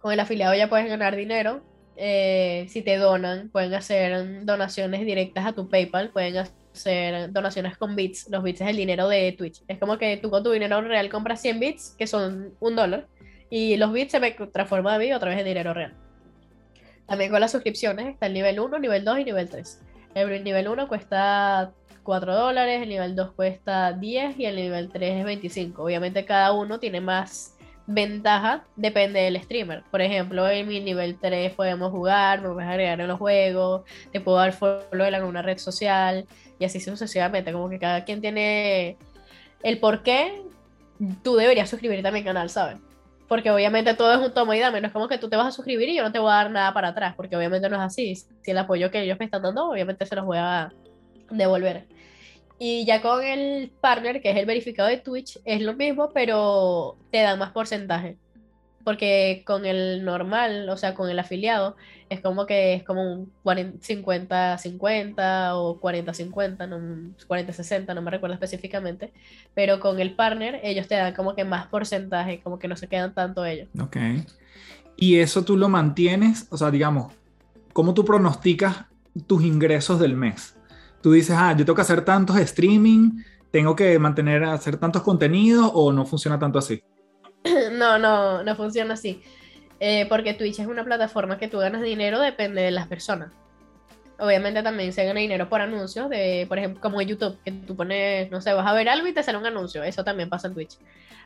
[0.00, 1.62] Con el afiliado ya puedes ganar dinero.
[1.96, 7.96] Eh, si te donan, pueden hacer donaciones directas a tu PayPal, pueden hacer donaciones con
[7.96, 8.28] bits.
[8.30, 9.62] Los bits es el dinero de Twitch.
[9.68, 13.06] Es como que tú con tu dinero real compras 100 bits, que son un dólar,
[13.50, 14.20] y los bits se
[14.52, 15.94] transforman a mí otra vez en dinero real.
[17.06, 19.80] También con las suscripciones está el nivel 1, nivel 2 y nivel 3.
[20.14, 25.20] El nivel 1 cuesta 4 dólares, el nivel 2 cuesta 10 y el nivel 3
[25.20, 25.82] es 25.
[25.82, 29.82] Obviamente cada uno tiene más ventaja, depende del streamer.
[29.90, 34.20] Por ejemplo, en mi nivel 3 podemos jugar, me puedes agregar en los juegos, te
[34.20, 36.26] puedo dar follow en alguna red social
[36.58, 37.52] y así sucesivamente.
[37.52, 38.96] Como que cada quien tiene
[39.62, 40.42] el por qué
[41.22, 42.78] tú deberías suscribirte a mi canal, ¿sabes?
[43.30, 45.46] Porque obviamente todo es un tomo y dame, no es como que tú te vas
[45.46, 47.76] a suscribir y yo no te voy a dar nada para atrás, porque obviamente no
[47.76, 48.16] es así.
[48.16, 50.72] Si el apoyo que ellos me están dando, obviamente se los voy a
[51.30, 51.86] devolver.
[52.58, 56.96] Y ya con el partner, que es el verificado de Twitch, es lo mismo, pero
[57.12, 58.18] te dan más porcentaje
[58.90, 61.76] porque con el normal, o sea, con el afiliado,
[62.08, 69.12] es como que es como un 50-50 o 40-50, no, 40-60, no me recuerdo específicamente,
[69.54, 72.88] pero con el partner ellos te dan como que más porcentaje, como que no se
[72.88, 73.68] quedan tanto ellos.
[73.80, 73.96] Ok.
[74.96, 77.12] Y eso tú lo mantienes, o sea, digamos,
[77.72, 78.86] ¿cómo tú pronosticas
[79.28, 80.56] tus ingresos del mes?
[81.00, 83.22] Tú dices, ah, yo tengo que hacer tantos streaming,
[83.52, 86.82] tengo que mantener, hacer tantos contenidos o no funciona tanto así?
[87.72, 89.22] no, no, no funciona así.
[89.80, 93.32] Eh, porque Twitch es una plataforma que tú ganas dinero, depende de las personas.
[94.18, 97.74] Obviamente también se gana dinero por anuncios, de, por ejemplo, como en YouTube, que tú
[97.74, 99.82] pones, no sé, vas a ver algo y te sale un anuncio.
[99.82, 100.76] Eso también pasa en Twitch.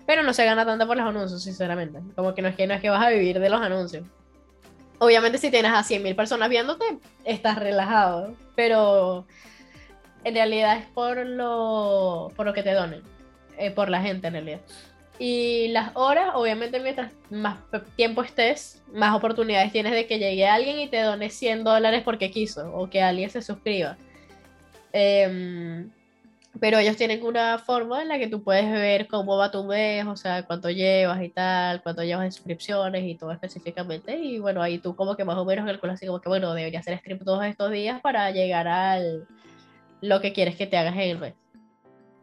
[0.07, 1.99] Pero no se gana tanto por los anuncios, sinceramente.
[2.15, 4.07] Como que no es que, no es que vas a vivir de los anuncios.
[5.01, 6.85] Obviamente si tienes a 100.000 personas viéndote,
[7.25, 8.37] estás relajado.
[8.55, 9.27] Pero
[10.23, 13.03] en realidad es por lo, por lo que te donen.
[13.59, 14.61] Eh, por la gente en realidad.
[15.19, 17.59] Y las horas, obviamente, mientras más
[17.95, 22.31] tiempo estés, más oportunidades tienes de que llegue alguien y te done 100 dólares porque
[22.31, 23.97] quiso, o que alguien se suscriba.
[24.93, 25.89] Em,
[26.61, 30.07] pero ellos tienen una forma en la que tú puedes ver cómo va tu mes,
[30.07, 34.17] o sea, cuánto llevas y tal, cuánto llevas de suscripciones y todo específicamente.
[34.19, 36.81] Y bueno, ahí tú como que más o menos calculas así como que, bueno, debería
[36.81, 39.27] hacer stream todos estos días para llegar al
[40.01, 41.35] lo que quieres que te hagas en el mes.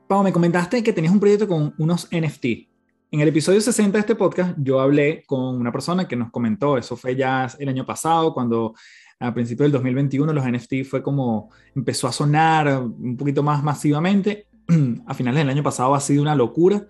[0.07, 2.70] Pau, me comentaste que tenías un proyecto con unos NFT.
[3.13, 6.77] En el episodio 60 de este podcast, yo hablé con una persona que nos comentó,
[6.77, 8.73] eso fue ya el año pasado, cuando
[9.19, 14.47] a principios del 2021 los NFT fue como empezó a sonar un poquito más masivamente.
[15.07, 16.87] A finales del año pasado ha sido una locura.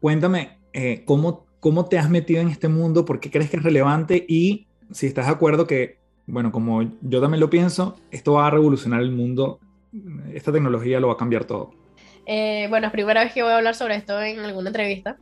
[0.00, 3.04] Cuéntame, eh, ¿cómo, ¿cómo te has metido en este mundo?
[3.04, 4.24] ¿Por qué crees que es relevante?
[4.26, 8.50] Y si estás de acuerdo que, bueno, como yo también lo pienso, esto va a
[8.50, 9.60] revolucionar el mundo,
[10.32, 11.72] esta tecnología lo va a cambiar todo.
[12.24, 15.18] Eh, bueno, es primera vez que voy a hablar sobre esto en alguna entrevista,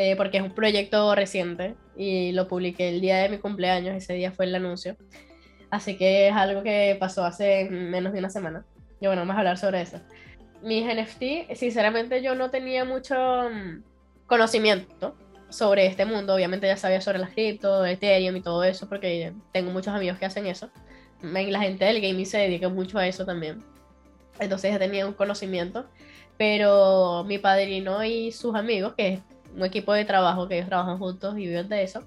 [0.00, 4.12] eh, porque es un proyecto reciente y lo publiqué el día de mi cumpleaños, ese
[4.12, 4.96] día fue el anuncio.
[5.70, 8.64] Así que es algo que pasó hace menos de una semana.
[9.00, 9.98] Y bueno, vamos a hablar sobre eso.
[10.62, 13.16] Mis NFT, sinceramente yo no tenía mucho
[13.50, 13.82] mm,
[14.28, 15.16] conocimiento
[15.48, 16.32] sobre este mundo.
[16.32, 20.26] Obviamente ya sabía sobre las cripto, Ethereum y todo eso, porque tengo muchos amigos que
[20.26, 20.70] hacen eso.
[21.22, 23.64] La gente del gaming se dedica mucho a eso también.
[24.38, 25.86] Entonces ya tenía un conocimiento.
[26.36, 29.18] Pero mi padrino y sus amigos, que
[29.58, 32.04] un equipo de trabajo que ellos trabajan juntos y viven de eso,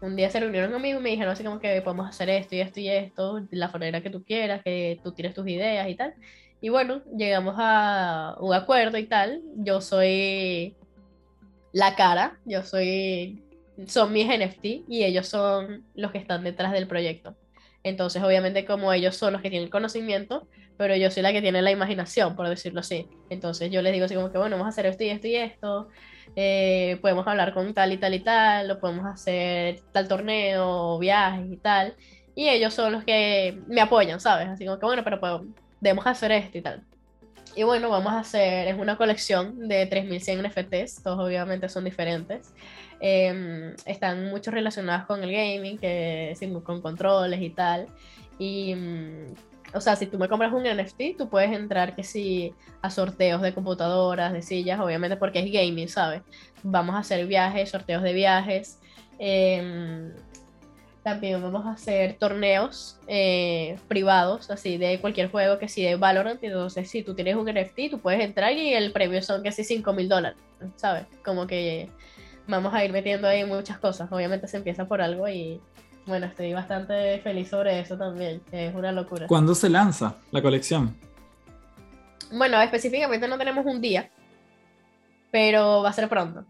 [0.00, 2.60] un día se reunieron conmigo y me dijeron así como que podemos hacer esto y
[2.60, 6.14] esto y esto, la manera que tú quieras, que tú tienes tus ideas y tal.
[6.60, 9.42] Y bueno, llegamos a un acuerdo y tal.
[9.56, 10.74] Yo soy
[11.72, 13.42] la cara, yo soy,
[13.86, 17.36] son mis NFT y ellos son los que están detrás del proyecto.
[17.82, 20.46] Entonces, obviamente, como ellos son los que tienen conocimiento,
[20.80, 23.06] pero yo soy la que tiene la imaginación, por decirlo así.
[23.28, 25.36] Entonces, yo les digo así como que, bueno, vamos a hacer esto y esto y
[25.36, 25.88] esto.
[26.36, 31.52] Eh, podemos hablar con tal y tal y tal, lo podemos hacer tal torneo, viajes
[31.52, 31.96] y tal.
[32.34, 34.48] Y ellos son los que me apoyan, ¿sabes?
[34.48, 36.82] Así como que, bueno, pero podemos hacer esto y tal.
[37.54, 42.54] Y bueno, vamos a hacer, es una colección de 3100 NFTs, todos obviamente son diferentes.
[43.00, 47.84] Em, están muchos relacionados con el gaming, que, con controles y tal.
[48.38, 52.54] Y, mm, o sea, si tú me compras un NFT, tú puedes entrar que sí
[52.82, 56.22] a sorteos de computadoras, de sillas, obviamente porque es gaming, ¿sabes?
[56.62, 58.78] Vamos a hacer viajes, sorteos de viajes.
[59.18, 60.12] Eh,
[61.02, 66.42] también vamos a hacer torneos eh, privados, así de cualquier juego que sí de Valorant.
[66.42, 69.92] Entonces, si tú tienes un NFT, tú puedes entrar y el premio son casi 5
[69.94, 70.38] mil dólares,
[70.76, 71.06] ¿sabes?
[71.24, 71.88] Como que
[72.46, 74.12] vamos a ir metiendo ahí muchas cosas.
[74.12, 75.60] Obviamente se empieza por algo y
[76.06, 78.42] bueno, estoy bastante feliz sobre eso también.
[78.52, 79.26] Es una locura.
[79.26, 80.96] ¿Cuándo se lanza la colección?
[82.32, 84.10] Bueno, específicamente no tenemos un día,
[85.30, 86.44] pero va a ser pronto.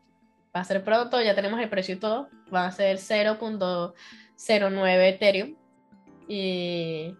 [0.55, 2.29] Va a ser pronto, ya tenemos el precio y todo.
[2.53, 3.39] Va a ser 0.
[3.41, 5.55] 09 Ethereum.
[6.29, 7.15] Y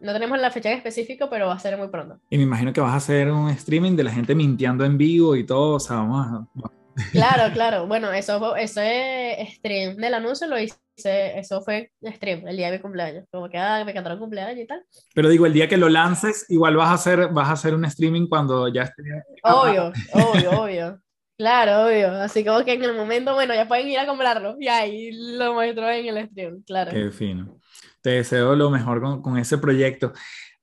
[0.00, 2.18] no tenemos la fecha en específico, pero va a ser muy pronto.
[2.30, 5.36] Y me imagino que vas a hacer un streaming de la gente mintiendo en vivo
[5.36, 6.70] y todo, o sea, vamos a...
[7.12, 7.86] Claro, claro.
[7.86, 12.82] Bueno, eso, ese stream del anuncio lo hice, eso fue stream el día de mi
[12.82, 13.24] cumpleaños.
[13.30, 14.84] Como que ah, me cantaron cumpleaños y tal.
[15.14, 17.84] Pero digo, el día que lo lances, igual vas a hacer, vas a hacer un
[17.84, 19.02] streaming cuando ya esté.
[19.42, 21.00] Obvio, obvio, obvio.
[21.36, 22.12] Claro, obvio.
[22.20, 24.56] Así como que en el momento, bueno, ya pueden ir a comprarlo.
[24.60, 26.90] Y ahí lo muestro en el stream, claro.
[26.90, 27.58] Qué fino.
[28.02, 30.12] Te deseo lo mejor con, con ese proyecto.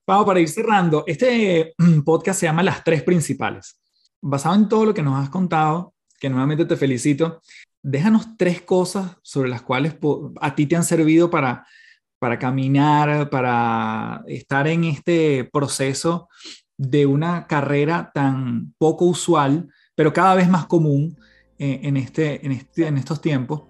[0.07, 1.73] Pau, para ir cerrando, este
[2.05, 3.81] podcast se llama Las Tres Principales.
[4.21, 7.41] Basado en todo lo que nos has contado, que nuevamente te felicito,
[7.81, 9.95] déjanos tres cosas sobre las cuales
[10.41, 11.65] a ti te han servido para,
[12.19, 16.29] para caminar, para estar en este proceso
[16.77, 21.17] de una carrera tan poco usual pero cada vez más común
[21.57, 23.63] eh, en, este, en, este, en estos tiempos.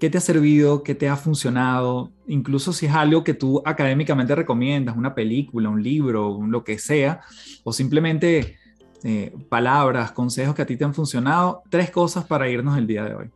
[0.00, 0.82] ¿Qué te ha servido?
[0.82, 2.14] ¿Qué te ha funcionado?
[2.26, 7.20] Incluso si es algo que tú académicamente recomiendas, una película, un libro, lo que sea,
[7.62, 8.56] o simplemente
[9.04, 13.04] eh, palabras, consejos que a ti te han funcionado, tres cosas para irnos el día
[13.04, 13.30] de hoy.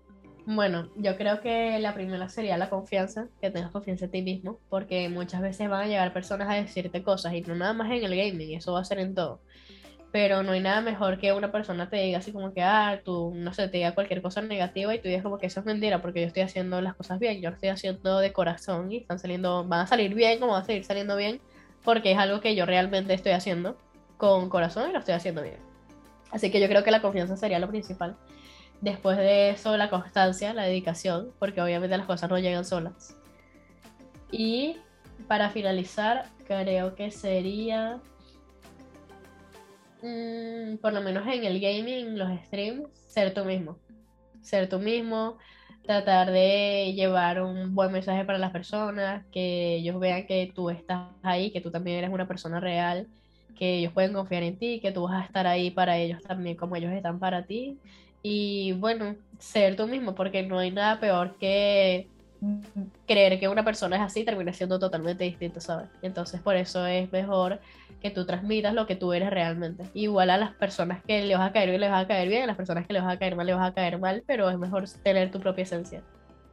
[0.46, 4.58] Bueno, yo creo que la primera sería la confianza, que tengas confianza en ti mismo,
[4.68, 8.04] porque muchas veces van a llegar personas a decirte cosas y no nada más en
[8.04, 9.40] el gaming, eso va a ser en todo
[10.14, 13.32] pero no hay nada mejor que una persona te diga así como que, ah, tú,
[13.34, 16.00] no sé, te diga cualquier cosa negativa y tú digas como que eso es mentira
[16.00, 19.18] porque yo estoy haciendo las cosas bien, yo lo estoy haciendo de corazón y están
[19.18, 21.40] saliendo, van a salir bien, como van a seguir saliendo bien,
[21.82, 23.76] porque es algo que yo realmente estoy haciendo
[24.24, 25.58] con corazón y lo estoy haciendo bien.
[26.30, 28.16] Así que yo creo que la confianza sería lo principal.
[28.80, 33.16] Después de eso, la constancia, la dedicación, porque obviamente las cosas no llegan solas.
[34.30, 34.76] Y
[35.28, 38.00] para finalizar, creo que sería
[40.04, 43.78] Mm, por lo menos en el gaming, los streams, ser tú mismo.
[44.42, 45.38] Ser tú mismo,
[45.82, 51.08] tratar de llevar un buen mensaje para las personas, que ellos vean que tú estás
[51.22, 53.08] ahí, que tú también eres una persona real,
[53.54, 56.56] que ellos pueden confiar en ti, que tú vas a estar ahí para ellos también
[56.56, 57.78] como ellos están para ti.
[58.22, 62.08] Y bueno, ser tú mismo, porque no hay nada peor que
[63.06, 65.88] creer que una persona es así termina siendo totalmente distinto, ¿sabes?
[66.02, 67.60] Entonces por eso es mejor
[68.00, 69.84] que tú transmitas lo que tú eres realmente.
[69.94, 72.42] Igual a las personas que le vas a caer bien, le vas a caer bien,
[72.42, 74.50] a las personas que le vas a caer mal, le vas a caer mal, pero
[74.50, 76.02] es mejor tener tu propia esencia.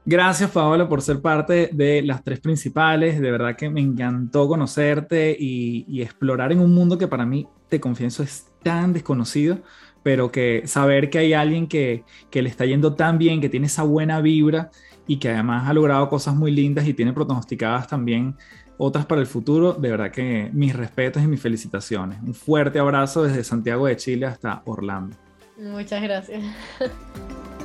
[0.03, 3.21] Gracias, Paola, por ser parte de las tres principales.
[3.21, 7.47] De verdad que me encantó conocerte y, y explorar en un mundo que para mí,
[7.69, 9.59] te confieso, es tan desconocido
[10.03, 13.67] pero que saber que hay alguien que, que, le está yendo tan bien, que tiene
[13.67, 14.71] esa buena vibra
[15.07, 18.35] y que además ha logrado cosas muy lindas y tiene pronosticadas también
[18.77, 22.19] otras para el futuro, de verdad que mis respetos y mis felicitaciones.
[22.23, 25.15] Un fuerte abrazo desde Santiago de Chile hasta Orlando.
[25.57, 26.41] Muchas gracias.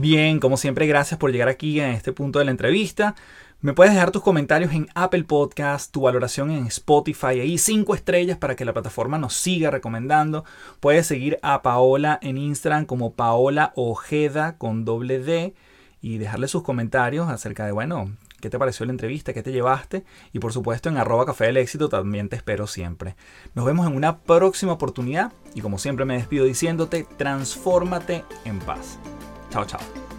[0.00, 3.14] Bien, como siempre, gracias por llegar aquí en este punto de la entrevista.
[3.60, 8.38] Me puedes dejar tus comentarios en Apple Podcast, tu valoración en Spotify, ahí cinco estrellas
[8.38, 10.46] para que la plataforma nos siga recomendando.
[10.80, 15.54] Puedes seguir a Paola en Instagram como Paola Ojeda con doble D
[16.00, 20.02] y dejarle sus comentarios acerca de, bueno, qué te pareció la entrevista, qué te llevaste
[20.32, 23.16] y por supuesto en arroba café del éxito también te espero siempre.
[23.54, 28.98] Nos vemos en una próxima oportunidad y como siempre me despido diciéndote, transfórmate en paz.
[29.64, 30.09] ciao。